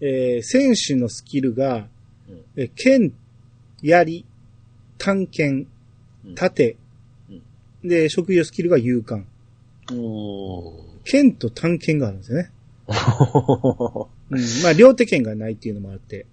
[0.00, 1.88] えー戦士のスキルが
[2.28, 3.12] うん、えー剣、
[3.82, 4.24] 槍、
[4.98, 5.66] 探検
[6.26, 6.76] うん、盾、
[7.84, 9.24] で、職業スキルが勇敢。
[11.04, 12.50] 剣と探検があるんですよね。
[12.88, 13.18] あ
[14.30, 14.40] うん。
[14.62, 16.26] まあ、両手剣がないっていうのもあって。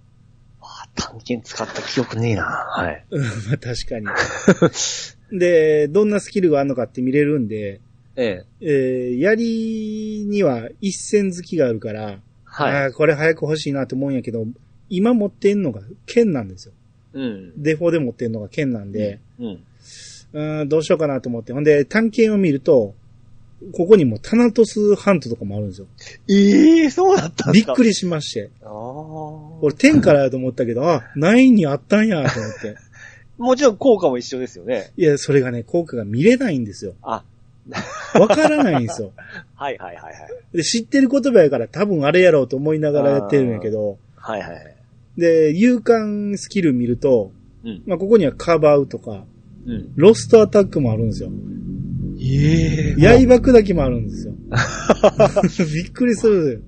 [0.96, 2.44] 探検使った記憶ねえな。
[2.44, 3.06] はい。
[3.10, 4.08] うんまあ、確かに。
[5.40, 7.82] で、どんなスキルがあるのかって見れるんで、
[8.16, 8.66] ええ。
[8.66, 12.76] えー、槍には一線好きがあるから、はい。
[12.86, 14.46] あーこれ早く欲しいなと思うんやけど、
[14.90, 16.74] 今持ってんのが剣なんですよ。
[17.14, 17.62] うん。
[17.62, 19.64] デフォで持ってんのが剣なんで、うん。
[20.34, 21.54] うん、どうしようかなと思って。
[21.54, 22.94] ほんで、探検を見ると、
[23.72, 25.88] ここにもタナトスハントとかもあるんですよ。
[26.30, 27.72] ええそうだったんですか？
[27.72, 28.50] びっくりしまして。
[28.64, 28.72] ああ。
[29.62, 32.76] 俺10からやと思ったけど、あ、9にあったんやと思って。
[33.38, 34.92] もちろん効果も一緒ですよね。
[34.98, 36.94] いや、それがね、効果が見れないんですよ。
[37.02, 37.24] あ、
[38.20, 39.12] わからないんですよ。
[39.56, 40.12] はいはいはいは
[40.54, 40.58] い。
[40.58, 44.76] で、知ってる言葉やから多分あれやろうと思いながらやってるんやけど、はいはいはい。
[45.18, 47.32] で、勇敢スキル見ると、
[47.64, 47.82] うん。
[47.86, 49.26] まあ、ここにはカバウとか、
[49.66, 49.92] うん。
[49.96, 51.30] ロストアタックもあるんですよ。
[52.26, 54.34] ええ刃砕きもあるんですよ。
[55.74, 56.64] びっくりする。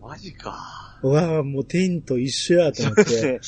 [0.00, 0.98] マジか。
[1.02, 3.40] うわあもう天と一緒やと思って、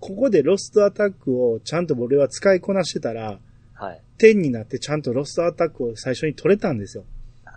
[0.00, 3.40] ここでロストアタックをちゃんと俺は使いこなしてたら、
[3.74, 4.02] はい。
[4.18, 7.04] 天になってちゃんとロストアタックを最初に取れたんですよ。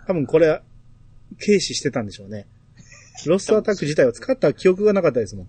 [0.06, 0.62] 多分これは、
[1.40, 2.46] 軽視してたんでしょうね。
[3.26, 5.48] ロストアタック自体は使った記憶がなかったですもん。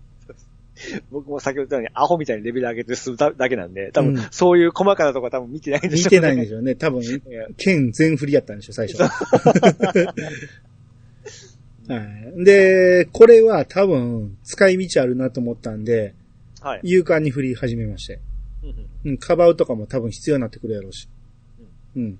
[1.11, 6.17] 僕も先ほど言ったようにアホみたいにレベル上げて進むだけなんで、多分うんそういう細かなとこ多分見てないんでしょうね。
[6.17, 6.75] 見てないんでしょうね。
[6.75, 7.01] 多分、
[7.57, 9.01] 剣全振りやったんでしょう、最初。
[11.88, 11.99] は
[12.38, 12.43] い。
[12.43, 16.13] で、これは多分、使い道あるなと思ったんで、
[16.61, 16.81] はい。
[16.84, 18.19] 勇敢に振り始めまして。
[18.63, 21.09] うんうん、カバウとかも多分必要になってくるやろうし。
[21.97, 22.17] うん。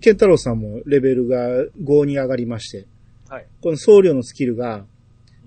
[0.00, 2.86] ケンタロウさんもレベルが5に上がりまして、
[3.28, 3.46] はい。
[3.60, 4.84] この僧侶のスキルが、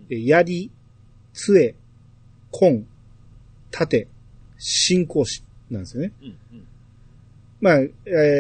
[0.10, 0.70] え槍、
[1.34, 1.76] 杖、
[2.60, 2.86] 根、
[3.72, 4.08] 盾、
[4.58, 6.12] 信仰師なんですよね。
[6.22, 6.36] うんうん。
[7.62, 7.90] まあ、え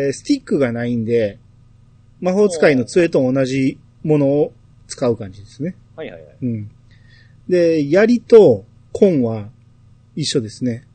[0.10, 1.38] ースティックがないんで、
[2.20, 4.54] 魔法使いの杖と同じものを
[4.88, 5.76] 使う感じですね。
[5.96, 6.38] はいはいはい。
[6.42, 6.72] うん。
[7.48, 8.66] で、槍と
[9.00, 9.50] 根は
[10.16, 10.86] 一緒ですね。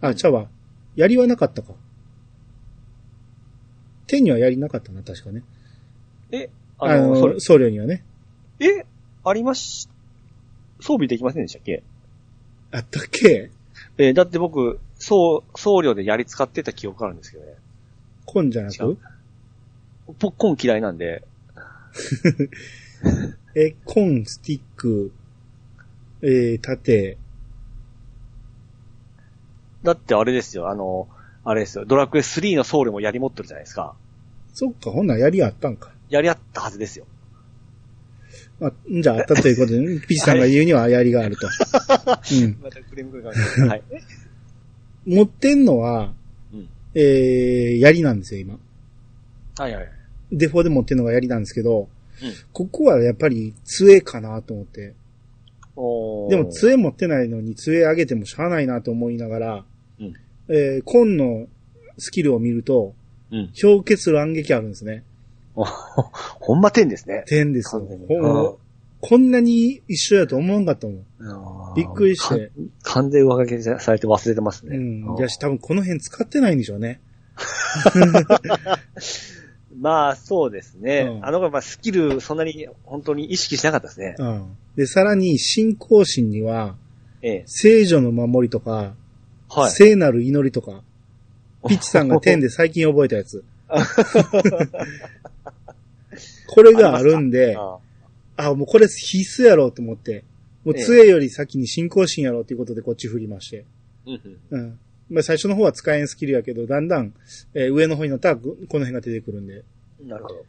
[0.00, 0.48] あ、茶は、
[0.96, 1.74] 槍はなかったか。
[4.06, 5.42] 手には槍なかったな、確かね。
[6.30, 8.04] え、あの、それ僧侶にはね。
[8.60, 8.86] え
[9.24, 9.88] ありまし、
[10.80, 11.82] 装備できませんでしたっけ？
[12.70, 13.50] あったっけ？
[13.98, 17.54] えーだって僕、僧、僧侶で槍使ってた記憶あるんですけどね。
[18.26, 18.98] コンじゃなく？
[20.18, 21.22] ポッコン嫌いなんで、
[23.54, 25.12] え、コン、スティック、
[26.22, 27.18] えー、盾、
[29.82, 31.08] だってあれですよ、あの、
[31.44, 33.94] あれですよ、ドラクエ3の僧侶も槍持ってるじゃないですか。
[34.52, 35.90] そっか、ほんなら槍あったんか。
[36.08, 37.06] 槍あったはずですよ。
[38.60, 41.46] あ、んじゃああったということで、ね、ピチさんが言うには槍があると。
[41.46, 42.58] うん。
[42.62, 44.22] またクレームくるかもしれないですは
[45.06, 45.14] い。
[45.14, 46.12] 持ってんのは、
[46.52, 48.58] うんえー、槍なんですよ、今。
[49.58, 49.92] はいはいはい。
[50.32, 51.88] デフォで持ってんのが槍なんですけど、うん
[52.52, 54.94] ここはやっぱり杖かなと思って。
[56.30, 59.64] でも杖持ってないのに杖上げてもしゃあないなと思いながら、
[60.00, 60.14] うん
[60.48, 61.46] えー、コンの
[61.96, 62.94] スキルを見ると、
[63.30, 63.52] うん。
[63.60, 65.04] 氷結乱撃あるんですね。
[65.58, 65.64] お
[66.40, 67.24] ほんま天ですね。
[67.26, 68.58] 点ですよ
[69.00, 71.74] こんなに一緒やと思わんかったもん。
[71.76, 72.50] びっくりして。
[72.82, 74.76] か完全上書きされて忘れてますね。
[74.76, 75.18] うん。
[75.18, 77.00] いやし、多分この辺使ってないんでしょうね。
[79.80, 81.06] まあ、そうですね。
[81.08, 84.16] うんあの子はスキル、そんなに本当に意識しなかったですね。
[84.18, 84.56] うん。
[84.76, 86.74] で、さらに、信仰心には、
[87.22, 87.42] ええ。
[87.46, 88.94] 聖女の守りとか、
[89.48, 89.70] はい。
[89.70, 90.82] 聖なる祈りとか、
[91.68, 93.44] ピッチさんが天で最近覚えたやつ。
[96.48, 97.78] これがあるんで、あ
[98.36, 100.24] あ、もうこれ必須やろうと思って、
[100.64, 103.64] もう杖より先に信仰心やろうということでこっち振りまして。
[104.50, 104.78] うん。
[105.10, 107.12] まあ最初の方は使えんスキルやけど、だんだん、
[107.54, 109.62] えー上の方になったらここの辺が出てくるんで。
[110.04, 110.44] なるほど。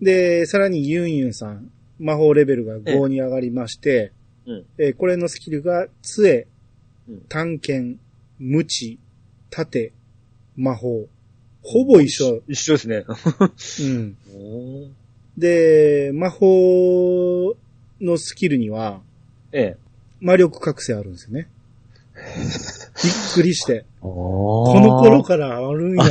[0.00, 4.12] で、さらにユンユンさん、魔法レベルが5に上がりまして、
[4.46, 4.66] うん。
[4.78, 6.46] えーこれのスキルが、杖
[7.08, 7.98] うん、探検、
[8.38, 8.98] 無知、
[9.50, 9.92] 盾、
[10.56, 11.06] 魔法。
[11.62, 12.42] ほぼ一緒。
[12.48, 13.04] 一緒ですね。
[13.80, 14.16] うん。
[15.38, 17.54] で、魔法
[18.00, 19.00] のスキルには、
[19.52, 19.76] ええ。
[20.20, 21.48] 魔力覚醒あるんですよね。
[22.16, 23.84] びっくりして。
[24.00, 26.04] ここの頃からあるんや。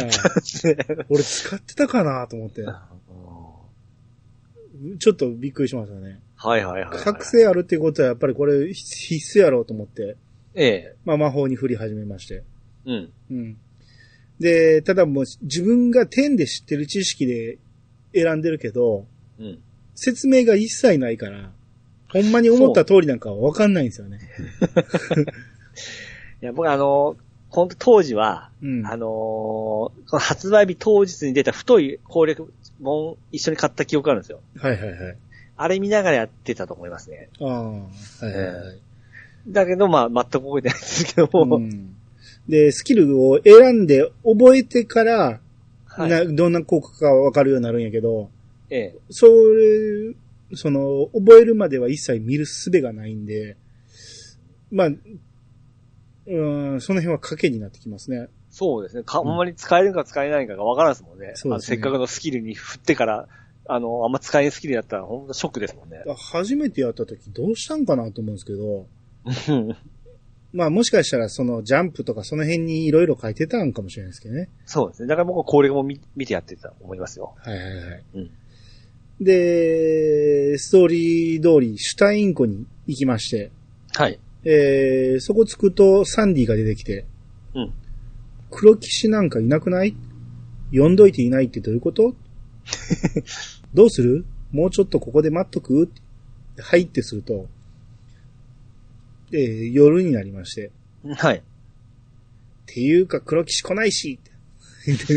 [1.10, 2.66] 俺使ってたかなと思って。
[5.00, 6.22] ちょっとびっくりしましたね。
[6.38, 7.00] はいはいはいはい。
[7.00, 10.16] 覚醒あるってことはやっぱりこれ必須やろうと思って、
[10.56, 10.96] ええ。
[11.04, 12.44] まあ魔法に振り始めまして。
[12.86, 13.12] うん。
[13.30, 13.58] うん。
[14.40, 17.58] で、ただもう自分が天で知ってる知識で
[18.14, 19.06] 選んでるけど、
[19.40, 19.60] うん。
[19.96, 21.52] 説明が一切ないから、
[22.10, 24.20] ほんまに思った通りなんかはわかんないんですよね。
[26.42, 27.18] いや、僕あの、
[27.50, 28.86] 本当当時は、うん。
[28.86, 32.52] あの発売日当日に出た太い攻略
[32.84, 34.40] 本一緒に買った記憶があるんですよ。
[34.58, 35.18] はいはいはい。
[35.56, 37.30] あれ見ながらやってたと思いますね。
[37.40, 37.80] ああ、は
[38.22, 38.80] いはいはい。
[39.48, 41.58] だけど、まあ、全く覚えてないですけども。
[41.58, 41.96] うん
[42.48, 45.40] で、スキルを選んで覚えてから、
[45.86, 46.10] はい。
[46.10, 48.30] などんな効果かわかるようになるんやけど、
[48.70, 48.96] ええ。
[49.10, 50.16] それ、
[50.56, 53.58] その、覚えるまでは一切見る術がないんで、
[54.72, 58.28] まあ、うん、その辺は賭けになってきますね。
[58.50, 59.04] そうですね。
[59.04, 61.34] か、ほんまに使えるか使えないかがわからんですもんね。
[61.36, 63.28] そうですねせっかくのスキルに振ってから、
[63.70, 66.04] あの、あんま使えないスキルだったら、ほんとショックですもんね。
[66.32, 68.88] 初めてやった時どうしたんかなと思うんですけど、
[69.26, 69.78] う ん
[70.54, 74.50] まあもしかしたらそのジャンプとかその辺にいろいろ書いてたんかもしれないですけどね。
[74.66, 75.08] そうですね。
[75.08, 77.36] だから僕は攻略も見見てやってたと思いますよ。
[77.38, 78.04] はいはいはい。
[78.16, 78.32] うん
[79.20, 83.52] で、ストーリー通りシュタイン湖に行きまして、
[83.94, 84.20] はい。
[84.44, 87.06] えー、そこ着くとサンディが出てきて、
[87.56, 87.74] うん。
[88.52, 89.96] 黒騎士なんかいなくない？
[90.72, 92.16] 呼んどいていないってどういうこと？
[93.74, 94.26] どうする？
[94.52, 95.90] もうちょっとここで待っとく？
[96.60, 97.48] はいってすると、
[99.32, 100.72] えー夜になりまして、
[101.16, 101.38] はい。
[101.38, 101.42] っ
[102.68, 104.20] ていうか黒騎士来ないし
[104.96, 105.14] って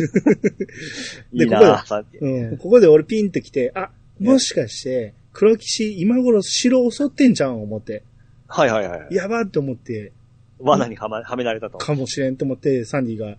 [1.32, 2.18] いいここで。
[2.20, 8.02] うん、ここで俺ピンって来て、あ、もしかして、黒騎士今頃城襲ってんちゃうん思って、
[8.48, 9.14] はいはいはい。
[9.14, 10.12] やばって思って、
[10.58, 11.78] 罠にはま、はめられたと。
[11.78, 13.36] かもしれんと思って、サンディが、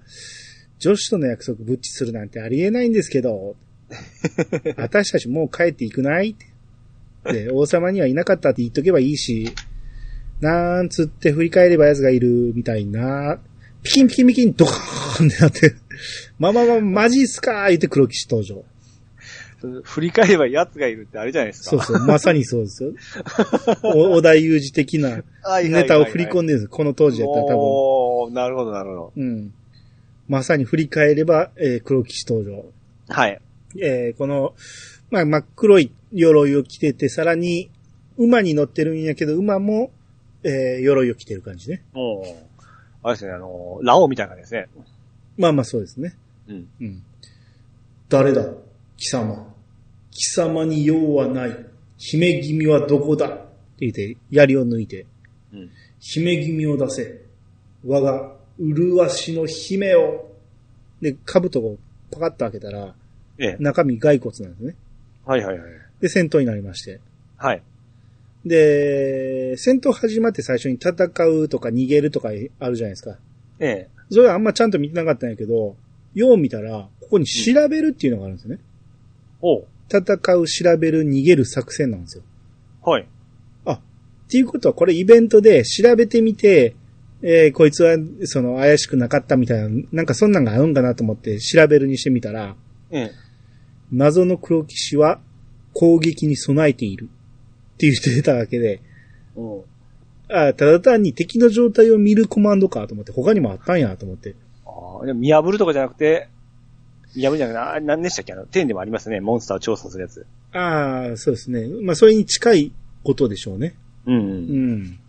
[0.80, 3.56] 女子との約束ぶっちするなんてありえないんですけど、
[4.78, 6.36] 私たちもう帰っていくない？
[7.26, 9.52] で、王様にはいなかったって言っとけばいいし、
[10.40, 13.38] なんつって振り返れば奴がいるみたいな、
[13.84, 15.76] ピキンピキンピキンドカーンってなって、
[16.50, 18.64] まあまマジっすかー言って黒騎士登場。
[19.84, 21.70] 振り返れば奴がいるってあれじゃないですか。
[21.84, 22.94] そうそう、まさにそうですよ。
[23.84, 25.22] お 小田裕二的な
[25.64, 26.68] ネタを振り込んでるんです。
[26.68, 27.56] この当時やったら多分。
[27.58, 29.14] おー、なるほどなるほど。
[29.16, 29.54] うん。
[30.28, 32.66] まさに振り返れば、えー黒騎士登場。
[33.10, 33.40] はい。
[33.80, 34.56] えーこの、
[35.12, 37.70] まあ、真っ黒い鎧を着てて、さらに、
[38.18, 39.92] 馬に乗ってるんやけど、馬も、
[40.44, 41.84] えー鎧を着てる感じね。
[41.94, 42.64] もう、
[43.04, 44.68] あれですね、あの、ラオウみたいな感じですね。
[45.38, 46.16] まあまあそうですね。
[46.48, 46.68] うん。
[46.80, 47.04] うん。
[48.10, 48.54] 誰だ？
[48.98, 49.54] 貴様。
[50.12, 51.66] 貴様に用はない。
[51.98, 53.28] 姫君はどこだ？
[53.28, 53.46] って
[53.80, 55.06] 言って、槍を抜いて、
[55.54, 55.70] うん。
[56.00, 57.22] 姫君を出せ。
[57.86, 60.32] 我が、麗しの姫を。
[61.02, 61.78] で、兜を
[62.12, 62.94] パカッと開けたら、
[63.38, 63.58] ええ。
[63.60, 64.76] 中身骸骨なんですね。
[65.26, 65.70] はいはいはい。
[66.00, 67.00] で、戦闘になりまして。
[67.38, 67.64] はい。
[68.46, 70.92] で、戦闘始まって最初に戦
[71.28, 72.32] うとか逃げるとかあ
[72.70, 73.18] るじゃないですか。
[73.60, 73.90] ええ。
[74.12, 75.76] それはあんまちゃんと見てなかったんやけど、
[76.14, 78.62] よう見たら、ここに調べるっていうのがあるんですよね。
[79.42, 79.66] おう。
[79.90, 82.24] 戦う、調べる、逃げる作戦なんですよ。
[82.84, 83.08] はい。
[83.66, 83.80] あ、っ
[84.30, 86.76] ていうことはこれイベントで調べてみて、
[87.24, 92.56] えーこいつは、その、怪しくなかったみたいな、なんかそんなんがあるんかなと思って調べるにしてみたら、
[92.90, 93.12] ええ。
[93.92, 95.20] 謎の黒騎士は
[95.74, 97.10] 攻撃に備えている
[97.74, 98.82] って言ってただけで、
[99.36, 99.66] おう。
[100.30, 104.36] あただ単に敵の状態を見るコマンドかと思って、他にもあったんやと思って。
[104.82, 106.28] ああ、見破るとかじゃなくて、
[107.16, 108.34] 見破るじゃなくて、あ、何でしたっけ？
[108.34, 109.20] あの、天でもありますね。
[109.20, 110.26] モンスターを調査するやつ。
[110.54, 111.68] ああ、そうですね。
[111.84, 112.72] まあ、それに近い
[113.04, 113.76] ことでしょうね。
[114.06, 114.20] うん、う。
[114.20, 115.00] うんん。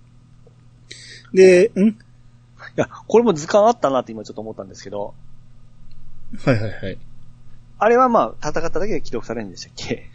[1.32, 1.88] で、ん？
[1.88, 1.94] い
[2.76, 5.14] や、これも図鑑あったなって今ちょっと思ったんですけど、
[6.44, 6.98] はいはいはい。
[7.78, 10.08] あれはまあ、戦っただけで記録されるんでしたっけ？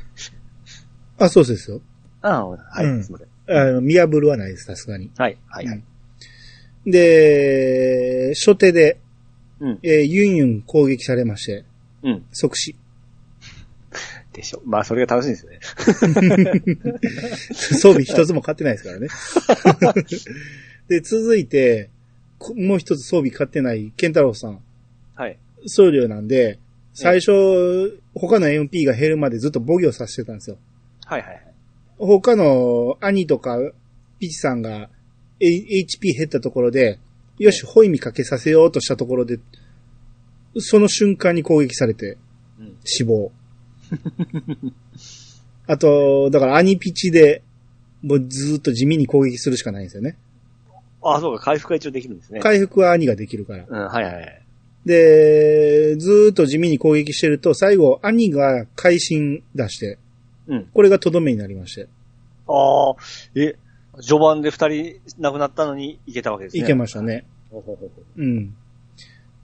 [1.19, 1.81] あ、そうですよ。
[2.21, 3.57] ああ、はい、うんすみません。
[3.57, 5.11] あの見破るはないです、さすがに。
[5.17, 5.83] はい、はい、はい。
[6.85, 8.99] で、初手で、
[9.59, 11.65] うん、えーユンユン攻撃されまして、
[12.03, 12.25] うん。
[12.31, 12.75] 即死。
[14.33, 14.61] でしょ。
[14.65, 15.59] まあ、それが楽しいですね。
[17.53, 19.07] 装備一つも買ってないですからね。
[20.87, 21.89] で、続いて、
[22.37, 24.61] こもう一つ装備買ってないケンタロウさん。
[25.15, 25.39] はい。
[25.65, 26.59] 僧侶なんで、
[26.93, 30.57] 最初、他の MP が減るまでずっと防御させてたんですよ。
[31.05, 31.43] はい、はい、はい。
[31.97, 33.57] 他の兄とか
[34.19, 34.89] ピチさんが
[35.39, 36.99] A- HP 減ったところで、
[37.37, 39.39] よし、ホイミかけさせようとしたところで、
[40.57, 42.17] その瞬間に攻撃されて
[42.59, 42.77] うん。
[42.83, 43.31] 死亡。
[45.67, 47.43] あと、だから兄ピチで、
[48.01, 50.17] もうずーっと地味に攻撃するしかないんですよね。
[51.01, 52.39] ああ、そうか、回復が一応できるんですね。
[52.39, 53.65] 回復は兄ができるから。
[53.67, 54.41] うん、はい、はいはい。
[54.85, 59.99] で、ずーっと地味に攻撃してると、最後、兄が会心出して、
[60.47, 60.65] うん。
[60.73, 61.87] これがとどめになりまして、
[62.47, 62.95] ああ、
[63.35, 63.55] え、
[64.01, 66.63] 序盤で二人亡くなったのにいけたわけですね。
[66.63, 67.25] いけましたね。
[67.49, 67.63] ほ
[68.15, 68.55] うん。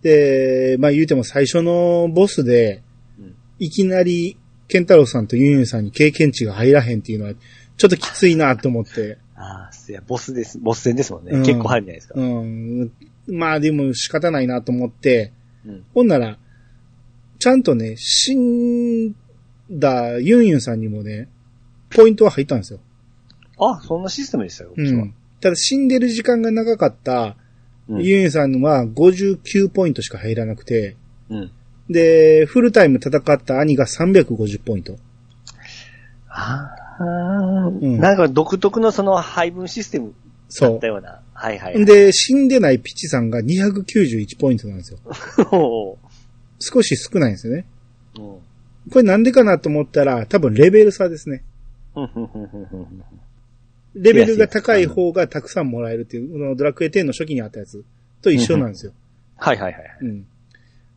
[0.01, 2.81] で、まあ言うても最初のボスで、
[3.19, 4.37] うんいきなり、
[4.67, 7.33] ケンタロウさんとユンユンさんに経験値が入らへんっていうのは、
[7.77, 9.01] ちょっときついなと思って。
[9.01, 10.59] うああ、いや、ボスです。
[10.59, 11.31] ボス戦ですもんね。
[11.31, 12.13] うん結構入るじゃないですか？
[12.19, 12.91] うん。
[13.27, 15.31] まあでも仕方ないなと思って、
[15.65, 15.85] うん。
[15.93, 16.37] ほんなら、
[17.39, 19.15] ちゃんとね、死ん
[19.71, 21.29] だユンユンさんにもね、
[21.89, 22.79] ポイントは入ったんですよ。
[23.71, 25.13] あ、そんなシステムでしたよ、うん。
[25.41, 27.35] ただ死んでる時間が長かった
[27.89, 30.95] うんユンさんは59ポイントしか入らなくて、
[31.29, 31.51] うん。
[31.89, 34.97] で、フルタイム戦った兄が350ポイント。
[36.29, 40.13] ああ、んなんか独特のその配分システムだ
[40.47, 41.19] そったような。
[41.33, 41.85] はいはい、う。
[41.85, 44.99] で、死んでないピチさんが291ポイントなんですよ。
[45.51, 45.97] お
[46.59, 47.65] 少し少ないんですよね。
[48.15, 48.39] ーうん
[48.91, 51.43] これなんでかなと思ったら、多分レベル差ですね。
[53.95, 57.83] レベルが高い方がたくさんもらえるっていう、このドラクエ10の初期にあったやつ
[58.21, 58.93] と一緒なんですよ。
[59.37, 59.83] はいはいはい。
[60.01, 60.25] うん。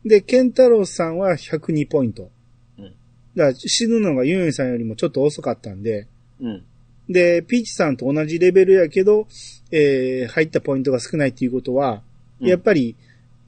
[0.05, 2.23] で、ケンタロウさんは102ポイント。
[2.23, 2.93] うん
[3.35, 6.07] だから死ぬのがユンユンさんよりもちょっと遅かったんで、
[6.41, 6.63] うん。
[7.07, 9.27] で、ピーチさんと同じレベルやけど、
[9.71, 12.01] えー、入ったポイントが少ないっていうことは、
[12.41, 12.95] うんやっぱり、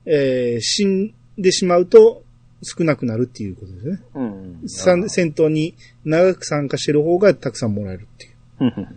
[0.05, 2.23] えー、死んでしまうと
[2.63, 3.99] 少なくなるっていうことですね。
[4.15, 4.63] うん。
[4.67, 5.75] さん戦闘に
[6.05, 8.29] 長く参加してる方がたくさんもらえるってい
[8.67, 8.87] う。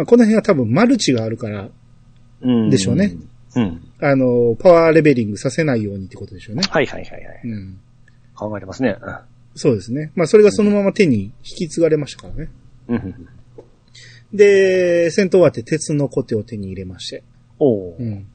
[0.00, 1.68] まあ、この辺は多分マルチがあるから、
[2.40, 3.16] うんでしょうね。
[3.54, 3.82] うん。
[4.00, 6.62] あの、パワーレベリングさせないようにってことでしょうね。
[6.70, 7.40] はいはいはいはい。
[7.44, 7.78] うん。
[8.34, 8.96] 考えてますね。
[9.54, 10.10] そうですね。
[10.14, 12.50] まあ、それがそのまま手に引き継がれましたからね。
[12.88, 12.96] うん。
[12.96, 13.28] うん。
[14.32, 17.22] で、戦闘終わって鉄のコテを手に入れまして。
[17.58, 18.26] おーうん。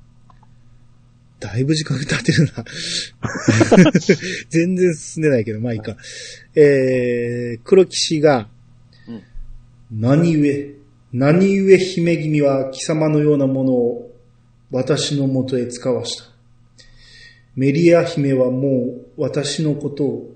[1.39, 2.63] だいぶ時間が経ってるな。
[4.49, 5.97] 全然進んでないけど、まあいいか。
[6.53, 8.49] えー、黒騎士が、
[9.07, 9.21] うん
[9.91, 10.84] 何故、
[11.17, 14.11] 何故姫君は貴様のようなものを
[14.69, 16.25] 私のもとへ使わした？
[17.55, 20.35] メリア姫はもう私のことを、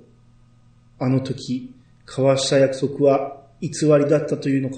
[0.98, 1.76] あの時、
[2.08, 4.78] 交わした約束は偽りだったというのか？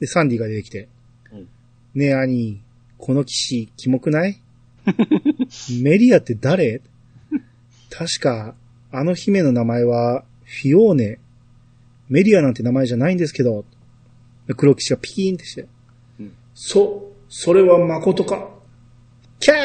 [0.00, 0.88] で、サンディが出てきて、
[1.32, 1.48] うん
[1.94, 2.60] ねえ兄、
[2.98, 4.40] この騎士、キモくない？
[5.80, 6.80] メリアって誰？
[7.88, 8.56] 確か、
[8.90, 11.20] あの姫の名前は、フィオーネ。
[12.08, 13.64] メリアなんて名前じゃないんですけど。
[14.56, 15.66] 黒騎士がピキーンってして。
[16.20, 18.50] うんそ、それは誠か。
[19.40, 19.58] キャー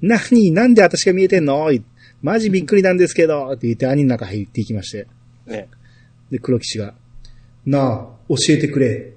[0.00, 1.70] 何なんで私が見えてんの？
[2.22, 5.06] マジびっくりなんですけどって言って兄の中入っていきまして。
[5.46, 5.68] ね。
[6.30, 6.94] で、黒騎士が、
[7.66, 9.12] なあ、教えてくれ。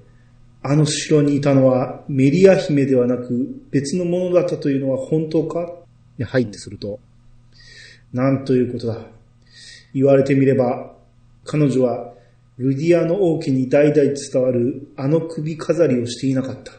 [0.62, 5.72] あの城にいたのはメリア姫ではなく別のものだったというのは本当か？
[6.18, 7.00] で入ってすると、
[8.12, 9.00] なんということだ。
[9.94, 10.94] 言われてみれば、
[11.46, 12.14] 彼女は
[12.58, 16.74] ルディアの王家に代々伝わるあの首飾りをしていなかった。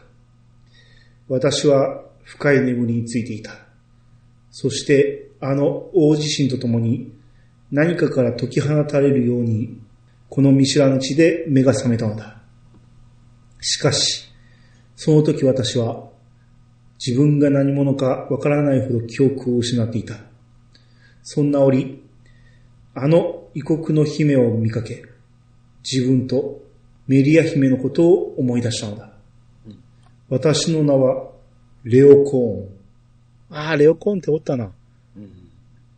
[1.27, 3.51] 私は深い眠りについていた。
[4.51, 7.13] そしてあの大地震とともに
[7.71, 9.79] 何かから解き放たれるように、
[10.27, 12.41] この見知らぬ地で目が覚めたのだ。
[13.61, 14.29] しかし、
[14.95, 16.09] その時私は
[17.03, 20.15] 自分が何者かわからないほど記憶を失っていた。
[21.23, 22.03] そんな折、
[22.95, 25.03] あの異国の姫を見かけ、
[25.83, 26.61] 自分と
[27.07, 29.11] メリア姫のことを思い出したのだ。
[30.29, 31.31] 私の名は
[31.83, 33.57] レオコーン。
[33.57, 34.71] ああ、レオコーンっておったな。
[35.17, 35.31] うん。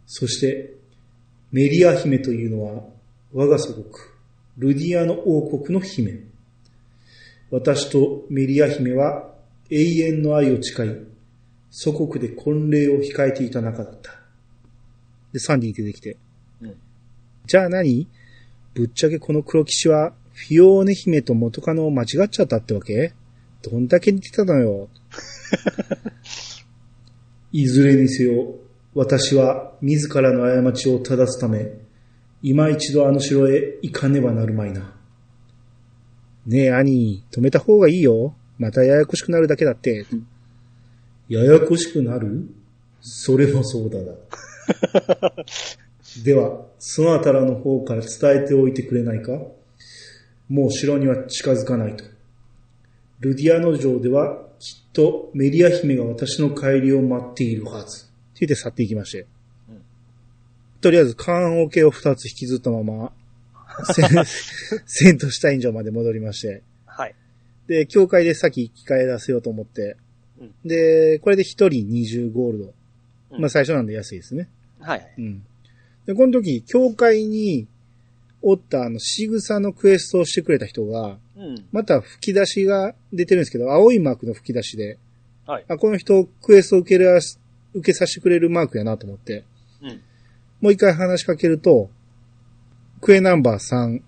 [0.06, 0.74] そして、
[1.52, 2.84] メリア姫というのは、
[3.34, 3.86] 我が祖国、
[4.58, 6.20] ルディアの王国の姫。
[7.50, 9.34] 私とメリア姫は
[9.70, 10.90] 永遠の愛を誓い、
[11.70, 14.12] 祖国で婚礼を控えていた仲だった。
[15.34, 16.18] で、サンディ出てきて。
[16.62, 16.76] うん
[17.48, 18.08] じゃあ何？
[18.74, 23.14] ぶっちゃけこの黒騎士は、フィオーネ姫と元カノを間違っちゃったってわけ？
[23.64, 24.90] どんだけ似てたのよ。
[27.52, 28.56] いずれにせよ、
[28.96, 31.74] 私は自らの過ちを正すため、
[32.42, 34.96] 今一度あの城へ行かねばなるまいな。
[36.46, 38.36] ねえ、兄、止めた方がいいよ。
[38.58, 40.06] またややこしくなるだけだって。
[41.28, 42.48] ややこしくなる？
[43.02, 44.14] それもそうだな。
[46.24, 49.32] では、そのあたらの方から伝えておいてくれないか？
[50.50, 52.04] もう城には近づかないと。
[53.20, 58.06] ルディアノ城ではきっとメリア姫が私の帰りを待っているはず。
[58.06, 59.28] って言って去っていきまして。
[59.70, 59.82] うん
[60.82, 63.14] とりあえず、缶桶を二つ引きずったまま、
[64.88, 66.64] セントシュタイン城まで戻りまして。
[66.88, 67.16] はい。
[67.68, 69.96] で、教会で先機械出せようと思って。
[70.40, 72.74] うんで、これで一人20ゴールド。
[73.34, 74.50] うんまあ最初なんで安いですね。
[74.80, 75.14] はい。
[75.20, 75.46] うん。
[76.06, 77.68] で、この時、教会に
[78.42, 81.66] おったあの、仕草のクエストをしてくれた人が、うん。
[81.72, 84.98] また吹き出しが出てるんですけど、青いマークの吹き出しで、
[85.46, 85.66] はい。
[85.68, 87.20] あ、この人クエストを受ける、
[87.74, 89.44] 受けさせてくれるマークやなと思って、
[89.82, 90.02] うん。
[90.60, 91.90] もう一回話しかけると、
[93.00, 94.02] クエナンバー3、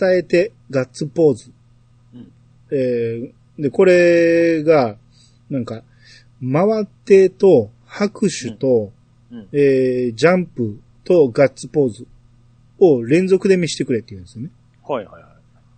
[0.00, 1.52] 伝えてガッツポーズ。
[2.14, 2.32] うん
[2.70, 4.96] えーで、これが、
[5.48, 5.84] なんか、
[6.40, 8.92] 回ってと拍手と、
[9.30, 12.06] うんうんえージャンプとガッツポーズ
[12.78, 14.50] を連続で見せてくれって言うんですよね。
[14.86, 15.28] はいはいは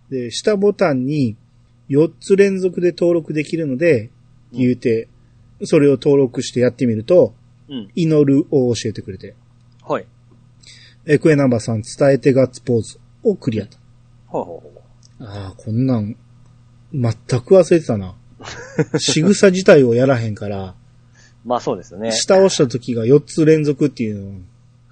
[0.09, 0.13] い。
[0.13, 1.35] で、下ボタンに
[1.89, 4.09] 4つ連続で登録できるので、うん
[4.53, 5.09] 言うて、
[5.65, 7.33] それを登録してやってみると、
[7.67, 7.91] うん。
[7.95, 9.35] 祈るを教えてくれて、
[9.85, 10.05] はい。
[11.05, 13.77] えクエナンバーさん伝えてガッツポーズをクリアと。
[14.27, 14.69] ほうほう
[15.19, 16.15] ほああ、こんなん、
[16.93, 18.15] 全く忘れてたな。
[18.99, 20.75] 仕草自体をやらへんから、
[21.45, 21.47] う。
[21.47, 22.11] まあそうですよね。
[22.11, 24.39] 下押した時が4つ連続っていうの、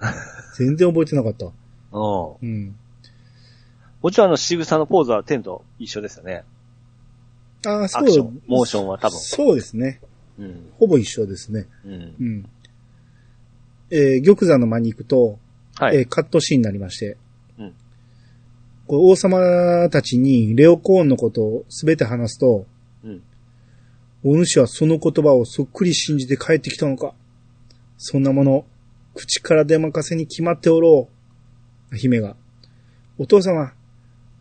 [0.56, 1.46] 全然覚えてなかった。
[1.46, 1.52] うん。
[2.42, 2.76] うん。
[4.02, 6.44] もちろんあの、仕草のポーズはテンと一緒ですよね。
[7.66, 9.18] ああ、そう。、モーションは多分。
[9.18, 10.00] そうですね。
[10.38, 10.70] うん。
[10.78, 11.66] ほぼ一緒ですね。
[11.84, 12.24] うんう。
[12.24, 12.48] ん。
[13.90, 15.38] えー玉座の間に行くと、
[15.76, 15.98] はい。
[15.98, 17.16] えーカットシーンになりまして、
[17.58, 17.72] うん
[18.86, 22.66] こう王様たちにレオコーンのことをすべて話すと、
[23.02, 23.22] うん。
[24.22, 27.12] お主はその言葉をそっくり信じて帰ってきたのか
[27.98, 28.64] そんなもの、
[29.16, 31.08] 口から出まかせに決まっておろ
[31.90, 31.96] う。
[31.96, 32.36] 姫が、
[33.18, 33.72] お父様、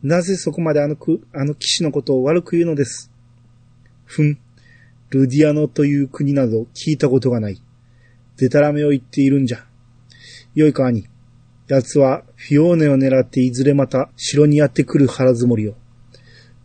[0.03, 3.09] なぜそこまであのく、あの騎士のことを悪く言うのです？
[4.03, 4.37] ふん、
[5.09, 7.61] ルディアノという国など聞いたことがない。
[8.37, 9.65] デタラメを言っているんじゃ。
[10.53, 11.07] よいか兄。
[11.67, 15.75] 奴はフィオーネを狙っていずれまた城にやってくる腹積もりよ。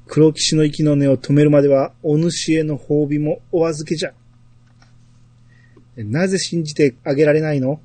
[0.07, 4.13] 黒騎士の息の根を止めるまでは、お主への褒美もお預けじゃ。
[5.97, 7.81] なぜ信じてあげられないの？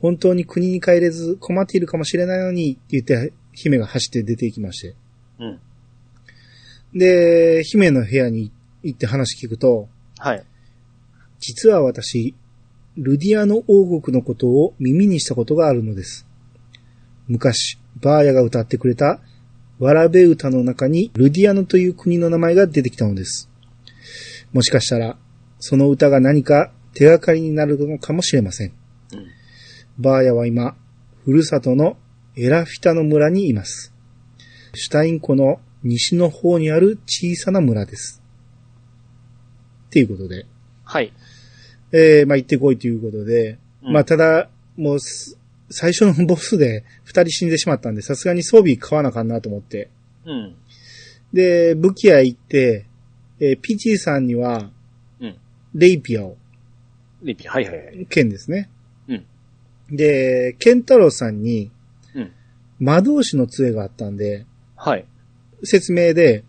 [0.00, 4.94] 本当に国に帰れず困っているかもしれないのに、って言って、姫が走って出て行きまして。
[5.38, 5.60] うん。
[6.98, 9.88] で、姫の部屋に行って話聞くと、
[10.18, 10.44] はい。
[11.38, 12.34] 実は私、
[12.96, 16.26] ルディアの王国のことを耳にしたことがあるのです。
[17.28, 19.20] 昔、バーヤが歌ってくれた、
[19.78, 23.50] わらべ歌の中にルディアノという国の名前が出てきたのです。
[24.52, 25.18] もしかしたら、
[25.58, 28.72] その歌が何か手がかりになるのかもしれません。
[29.12, 29.35] うん。
[29.98, 30.76] バーヤは今、
[31.24, 31.96] ふるさとの
[32.36, 33.94] エラフィタの村にいます。
[34.74, 38.22] シュタイン湖の西の方にある小さな村です。
[39.86, 40.44] っていうことで。
[40.84, 41.12] はい。
[41.92, 45.38] えー、まあ、行ってこいということで、うんまあ、ただ、もうす、
[45.70, 49.88] 最初のボスで二人死んでしまったんで、さすがに装備買わなあかんなと思って。
[50.26, 50.56] うん。
[51.32, 52.86] で、武器屋行って、
[53.40, 54.70] えーピチさんには、
[55.20, 55.36] うん
[55.74, 56.36] レイピアを、
[57.22, 58.06] リピ、はいはいはい。
[58.06, 58.70] 剣ですね。
[59.90, 61.70] うんで、ケンタロウさんに、
[62.14, 62.32] うん
[62.78, 64.44] 魔導士の杖があったんで、
[64.76, 65.06] はい。
[65.64, 66.44] 説明で、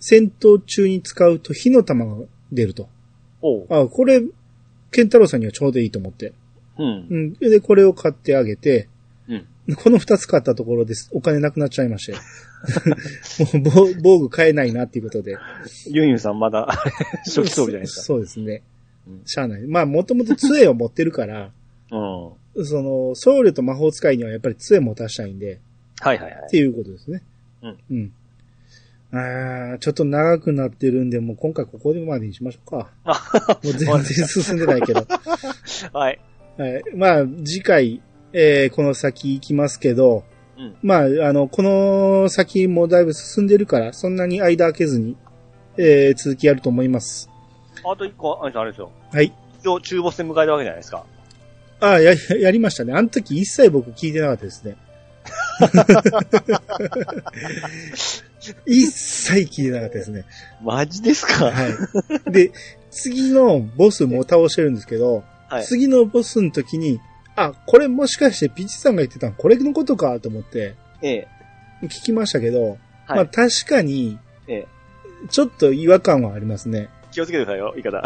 [0.00, 2.88] 戦闘中に使うと火の玉が出ると。
[3.40, 3.66] おう。
[3.68, 4.22] あ、これ、
[4.90, 6.32] ケンタロウさんにはちょうどいいと思って。
[6.78, 7.06] うん。
[7.10, 7.32] うん。
[7.34, 8.88] で、これを買ってあげて、
[9.28, 9.46] うん。
[9.76, 11.10] この二つ買ったところです。
[11.12, 12.14] お金なくなっちゃいまして。
[13.60, 15.36] もう防、防具買えないなっていうことで。
[15.86, 16.66] ユンユンさんまだ
[17.24, 18.02] 初期装備じゃないですか。
[18.02, 18.62] そうですね
[19.06, 19.22] うん。
[19.24, 19.66] しゃあない。
[19.66, 21.52] まあ、もともと杖を持ってるから、
[22.64, 25.60] その、僧侶と魔法使いにはやっぱり杖持たしたいんで、
[26.00, 26.50] いはいはいっ。
[26.50, 27.22] ていうことですね。
[27.62, 27.78] うん。
[27.90, 28.12] うん。
[29.14, 32.90] あーちょっと長くなってるんで、もう今回ここでまでにしましょうか。
[33.62, 35.06] もう全然進んでないけど。
[35.92, 36.18] はい。
[36.56, 36.82] はい。
[36.96, 38.00] まあ、次回、
[38.32, 40.24] えー、この先行きますけど、
[40.56, 45.16] うんまあ、あの、この先もだいぶ進んでるから、そんなに間開けずに、
[45.76, 47.28] えー、続きやると思います。
[47.84, 48.90] あと一個、あれですよあれですよ。
[49.12, 49.32] はい。
[49.60, 51.04] 一応中ボスで迎えたわけじゃないですか。
[51.82, 52.92] ああ、や、 やりましたね。
[52.94, 54.76] あの時一切僕聞いてなかったですね。
[58.66, 60.24] 一切聞いてなかったですね。
[60.62, 61.46] マジですか？
[61.46, 62.30] はい。
[62.32, 62.52] で、
[62.90, 65.64] 次のボスも倒してるんですけど、はい。
[65.64, 67.00] 次のボスの時に、
[67.36, 71.28] あ、これもしかしてピチさんが言ってたのこれのことかと思ってええ。
[71.84, 72.78] 聞きましたけど、はい。
[73.08, 74.18] まあ確かに、
[74.48, 74.66] ええ。
[75.30, 76.88] ちょっと違和感はありますね。
[77.12, 78.02] 気をつけてくださいよ、言い方。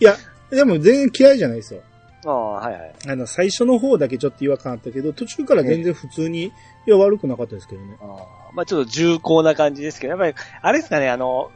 [0.00, 0.16] いや、
[0.50, 1.82] でも全然嫌いじゃないですよ。
[2.24, 2.94] ああ、はいはい。
[3.08, 6.52] あの、最初の方だけちょっと違和感あったけど、途中から全然普通に、い
[6.86, 7.96] や、悪くなかったですけどね。
[8.00, 11.50] ああまあちょっと重厚な感じですけど、やっぱり、あれですかね、あの、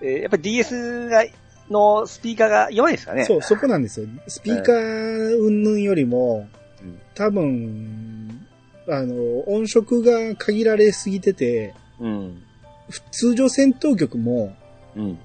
[0.00, 1.24] えーやっぱり DS が、
[1.70, 3.24] のスピーカーが弱いですかね。
[3.24, 4.06] そう、そこなんですよ。
[4.28, 6.48] スピーカー云々よりも
[6.80, 8.46] うん、多分、
[8.88, 12.42] あの、音色が限られすぎてて、うん。
[13.10, 14.54] 通常戦闘曲も
[14.94, 15.18] うん。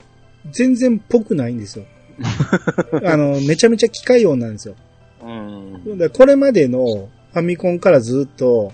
[0.49, 1.85] 全然ぽくないんですよ。
[3.05, 4.75] あの、めちゃめちゃ機械音なんですよ。
[5.23, 6.09] うん。
[6.11, 8.73] これまでのファミコンからずっと、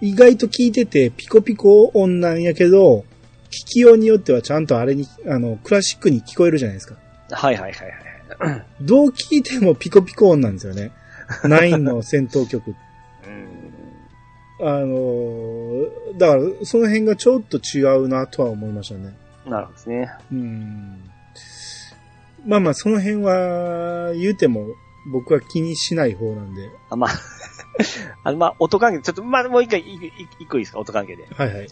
[0.00, 3.04] 意外と聞いててピコピコ音なんやけど、
[3.50, 6.96] 聞きようによってはちゃんとあれに、あの、クラシックに聞こえるじゃないですか。
[7.30, 8.62] はいはいはいはい。
[8.80, 10.90] どう聞いてもピコピコ音なんですよね。
[11.44, 12.74] ナインの戦闘曲。
[14.60, 14.66] うん。
[14.66, 19.14] あのーだから、その辺がちょっと違うなとは思いましたね。
[19.46, 20.10] なるほどですね。
[20.32, 21.10] うん。
[22.46, 24.66] まあまあ、その辺は、言うても、
[25.10, 26.70] 僕は気にしない方なんで。
[26.90, 27.10] あ、まあ、
[28.24, 31.26] あの、まあ、音関係で、ちょっと、まあ、もう一回、いい一個いいですか、音関係で。
[31.26, 31.68] はいはい。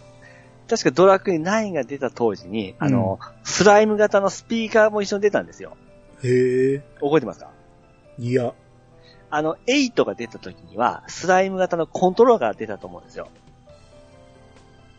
[0.69, 5.77] 確かドラクエ9が出た当時に、あの、スライム型のスピーカーも一緒に出たんですよ。
[6.23, 6.79] へえ。
[7.01, 7.51] 覚えてますか？
[8.19, 8.55] いや。
[9.29, 13.29] あの、8が出た時には、スライム型のコントローラーが出たと思うんですよ。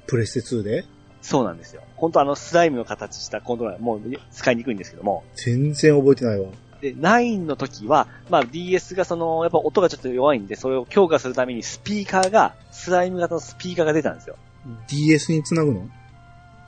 [0.05, 0.86] プレステ2で？
[1.24, 1.82] そうなんですよ。
[1.95, 4.01] 本当あの、スライムの形したコントローラー、もう
[4.32, 5.24] 使いにくいんですけども。
[5.36, 6.47] 全然覚えてないわ。
[6.82, 14.36] で、9の時は、まあ DS がその、やっぱ音がちょっと弱いんで、それを強化するためにスピーカーが、スライム型のスピーカーが出たんですよ。
[14.89, 15.88] DS につなぐの？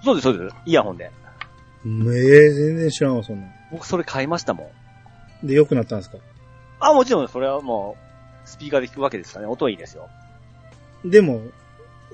[0.05, 0.55] そうです、そうです。
[0.65, 1.11] イヤホンで。
[1.83, 3.51] めえ、全然知らんわ、そんなん。
[3.73, 4.71] 僕それ買いましたも
[5.43, 5.47] ん。
[5.47, 6.17] で、良くなったんですか？
[6.79, 7.97] あ、もちろん、それはも
[8.45, 9.51] う、スピーカーで聞くわけですからね。
[9.51, 10.07] 音いいですよ。
[11.03, 11.41] でも、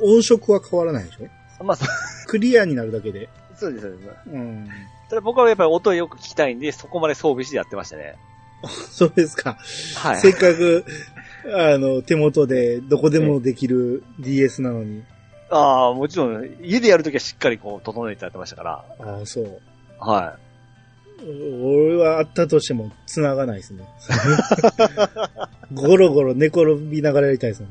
[0.02, 1.28] 音色は変わらないでしょ？
[1.64, 1.86] まあ、そ
[2.28, 3.30] クリアになるだけで。
[3.55, 4.09] そうです、そうです。
[4.32, 4.68] うん。
[5.09, 8.16] ただ僕はやっぱり音をよく聞きたいんで、そこまで装備してやってましたね。
[8.91, 9.57] そうですか。
[9.95, 10.18] はい。
[10.20, 10.86] せっかく、
[11.53, 15.03] あの、手元でどこでもできる DS なのに。
[15.49, 18.72] ああ、もちろん、家でやるときはしっかりこう、整えてやってましたから。
[18.99, 19.62] ああ、そう。
[19.99, 20.38] は
[21.24, 23.84] 俺はあったとしても繋がないですね。
[25.74, 27.68] ゴロゴロ寝転びながらやりたいですね。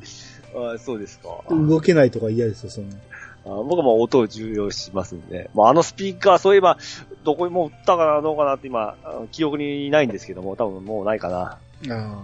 [0.54, 0.66] い。
[0.66, 1.42] ああそうですか。
[1.48, 2.96] 動けないとか嫌ですよ、そんな。
[3.44, 5.50] あ僕はもう音を重要視しますんで。
[5.54, 6.76] まあ、あのスピーカー、そういえば、
[7.24, 8.96] どこにも売ったかな、どうかなって今、
[9.32, 12.22] 記憶にないんですけども、多分もうないかな、あ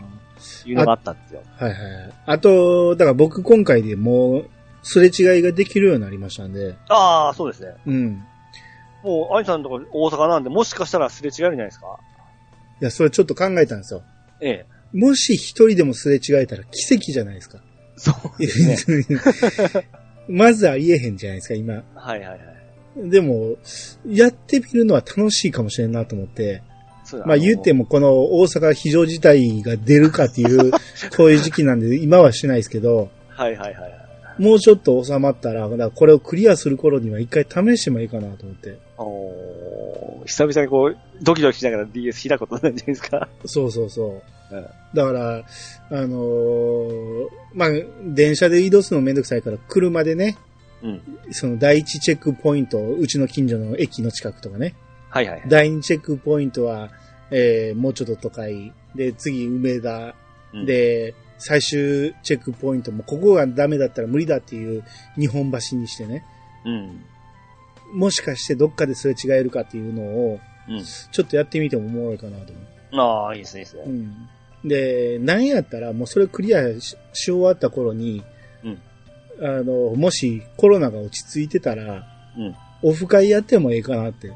[0.67, 1.43] いうのがあったんですよ。
[1.59, 1.65] あ。
[1.65, 2.13] はいはい。
[2.27, 4.51] あと、だから僕今回でもう、
[4.83, 6.75] すれ違いができるようになりましたんで。
[6.89, 7.75] ああ、そうですね。
[7.87, 8.23] うん。
[9.03, 11.99] もう、アニさんのとこ大阪なんで、もしかしたらすれ違えるんじゃないですか？
[12.81, 14.03] いや、それちょっと考えたんですよ。
[14.41, 14.67] ええ。
[14.93, 17.59] もし一人でもすれ違えたら奇跡じゃないですか。
[17.97, 19.05] そうですね。
[20.29, 21.75] まずは言えへんじゃないですか、今。
[21.95, 23.11] はいはいはい。
[23.11, 23.57] でも、
[24.07, 26.63] やってみるのは楽しいかもしれんなと思って。
[27.05, 27.81] そうまあ言っても。
[27.81, 30.73] もこの大阪非常事態が出るかっていう、
[31.17, 33.89] こういう時期なんで今はしないですけど、はいはいはいは
[34.39, 34.43] い。
[34.43, 38.77] もうちょっと収まったら、だこれをクリアする頃には一回試してもいいかなと思って。
[38.99, 43.29] おー久々にこう、ドキドキしながら DS 開くことになるんじゃないですか。
[43.45, 45.45] そうそうそうんだから、
[45.91, 47.69] あのーまあ、
[48.05, 50.37] 電車で移動するのめんどくさいから、車でね、
[50.83, 51.03] うん。
[51.31, 54.75] その第一チェックポイント、うちの近所の駅の近くとかね、
[55.09, 55.43] はいはい。
[55.49, 56.91] 第二チェックポイントは、
[57.31, 60.15] えー、もうちょっと都会、で、次、梅田、
[60.53, 64.85] うん、で、最終チェックポイントも、ここがダメだったら無理だっていう
[65.19, 66.25] 日本橋にしてね、
[66.65, 67.05] うん。
[67.93, 70.85] もしかしてどっかですれ違えるかっていうのを、うん。
[70.85, 72.61] ちょっとやってみてもおもろいかなと思
[72.93, 73.01] う。
[73.01, 73.83] ああ、いいですね、いいですね。
[73.87, 74.29] うん。
[74.67, 78.23] で、なんやったら、もうそれクリアしし終わった頃に、
[78.65, 78.79] うん
[79.41, 82.07] あの、もしコロナが落ち着いてたら、
[82.37, 84.31] うんオフ会やってもいいかなって。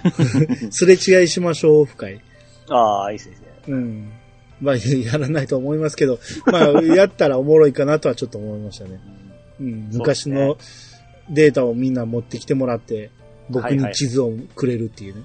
[0.70, 2.20] すれ違いしましょう、オフ会。
[2.68, 3.36] ああ、いいですね。
[3.68, 4.12] うん。
[4.60, 8.98] まあ、やらないと思いますけど、まあ、やったらおもろいかなとはちょっと思いましたね。
[9.60, 9.88] うん。
[9.92, 10.56] 昔の
[11.30, 13.10] データをみんな持ってきてもらって、
[13.50, 15.22] 僕はいはいに地図をくれるっていうね。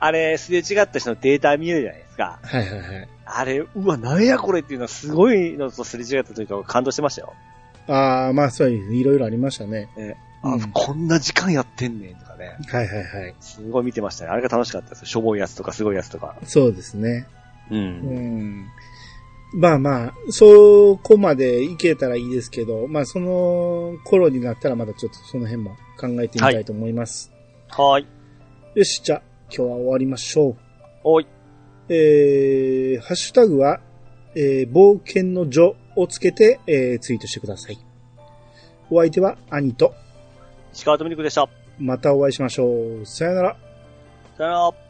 [0.00, 2.38] あれ、すれ違った人のデータ見えるじゃないですか。
[2.42, 3.08] はいはいはい。
[3.26, 7.34] あれ、うわ、なんやこれっていうのはすごいのとすれ違った時とか感動してましたよ。
[7.86, 9.88] ああ、まあ、そういう、いろいろありましたね。
[10.42, 12.56] あ、うんこんな時間やってんねんとかね。
[12.66, 13.34] はいはいはい。
[13.40, 14.30] すごい見てましたね。
[14.30, 15.06] あれが楽しかったですよ。
[15.06, 16.36] しょぼいやつとかすごいやつとか。
[16.44, 17.26] そうですね。
[17.70, 17.74] う。
[17.74, 18.66] うんん。
[19.52, 27.30] まあまあ、そこまでいけたらいいですけど、まあその頃になったらまだちょっとその辺も考えてみたいと思います。
[27.68, 28.06] はーい。
[28.76, 29.22] よし、じゃあ
[29.54, 30.56] 今日は終わりましょう。
[31.04, 31.26] おい。
[31.88, 33.80] えー、ハッシュタグは、
[34.34, 37.78] えー、冒険の女をつけて、えー、ツイートしてください。
[38.90, 39.94] お相手は兄と、
[40.72, 41.48] 石川とみりくでした。
[41.78, 43.06] またお会いしましょう。
[43.06, 43.56] さよなら。
[44.36, 44.89] さよなら。